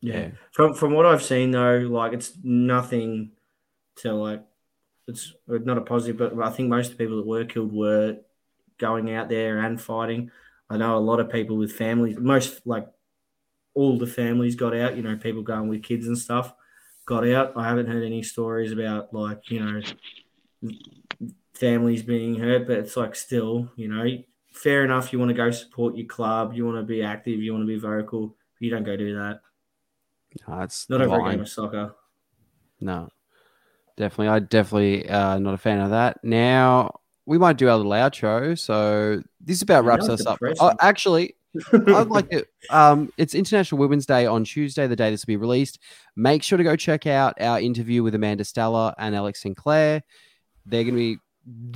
[0.00, 0.30] Yeah.
[0.52, 3.32] From from what I've seen though, like it's nothing
[3.96, 4.44] to like
[5.06, 8.18] it's not a positive, but I think most of the people that were killed were
[8.78, 10.30] going out there and fighting.
[10.70, 12.86] I know a lot of people with families, most like
[13.74, 16.52] all the families got out, you know, people going with kids and stuff
[17.06, 17.52] got out.
[17.56, 20.70] I haven't heard any stories about like, you know,
[21.54, 24.06] families being hurt, but it's like still, you know,
[24.52, 25.12] fair enough.
[25.12, 27.66] You want to go support your club, you want to be active, you want to
[27.66, 28.36] be vocal.
[28.60, 29.40] You don't go do that.
[30.46, 31.94] No, it's not over a game of soccer.
[32.80, 33.08] No,
[33.96, 34.28] definitely.
[34.28, 36.22] I definitely uh, not a fan of that.
[36.22, 38.58] Now we might do our little outro.
[38.58, 40.38] So this about wraps us up.
[40.60, 41.36] Oh, actually,
[41.72, 42.48] I'd like it.
[42.70, 45.78] Um, it's International Women's Day on Tuesday, the day this will be released.
[46.16, 50.02] Make sure to go check out our interview with Amanda Stella and Alex Sinclair.
[50.66, 51.16] They're going to be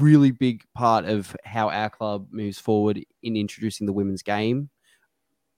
[0.02, 4.70] really big part of how our club moves forward in introducing the women's game.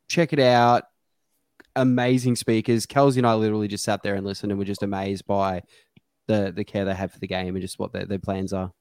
[0.08, 0.84] Check it out.
[1.76, 2.86] Amazing speakers.
[2.86, 5.62] Kelsey and I literally just sat there and listened, and we're just amazed by
[6.26, 8.72] the the care they have for the game and just what their, their plans are.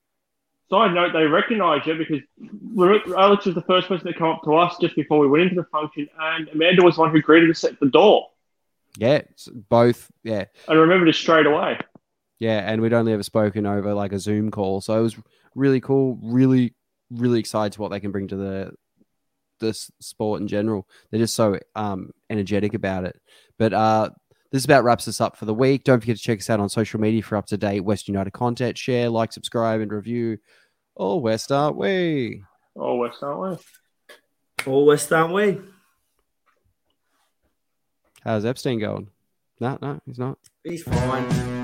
[0.69, 2.21] Side note, they recognise you because
[3.15, 5.55] Alex was the first person to come up to us just before we went into
[5.55, 8.27] the function, and Amanda was the one who greeted us at the door.
[8.97, 9.21] Yeah,
[9.69, 10.09] both.
[10.23, 11.79] Yeah, I remembered us straight away.
[12.39, 15.15] Yeah, and we'd only ever spoken over like a Zoom call, so it was
[15.55, 16.17] really cool.
[16.21, 16.73] Really,
[17.11, 18.73] really excited to what they can bring to the
[19.63, 20.87] this sport in general.
[21.09, 23.19] They're just so um, energetic about it.
[23.57, 24.09] But uh,
[24.51, 25.83] this about wraps us up for the week.
[25.83, 28.31] Don't forget to check us out on social media for up to date West United
[28.31, 28.77] content.
[28.77, 30.37] Share, like, subscribe, and review.
[30.95, 32.43] Oh, West, aren't we?
[32.75, 33.59] Oh, West, aren't
[34.65, 34.71] we?
[34.71, 35.59] All West, aren't we?
[38.23, 39.09] How's Epstein going?
[39.59, 40.37] No, no, he's not.
[40.63, 41.62] He's fine.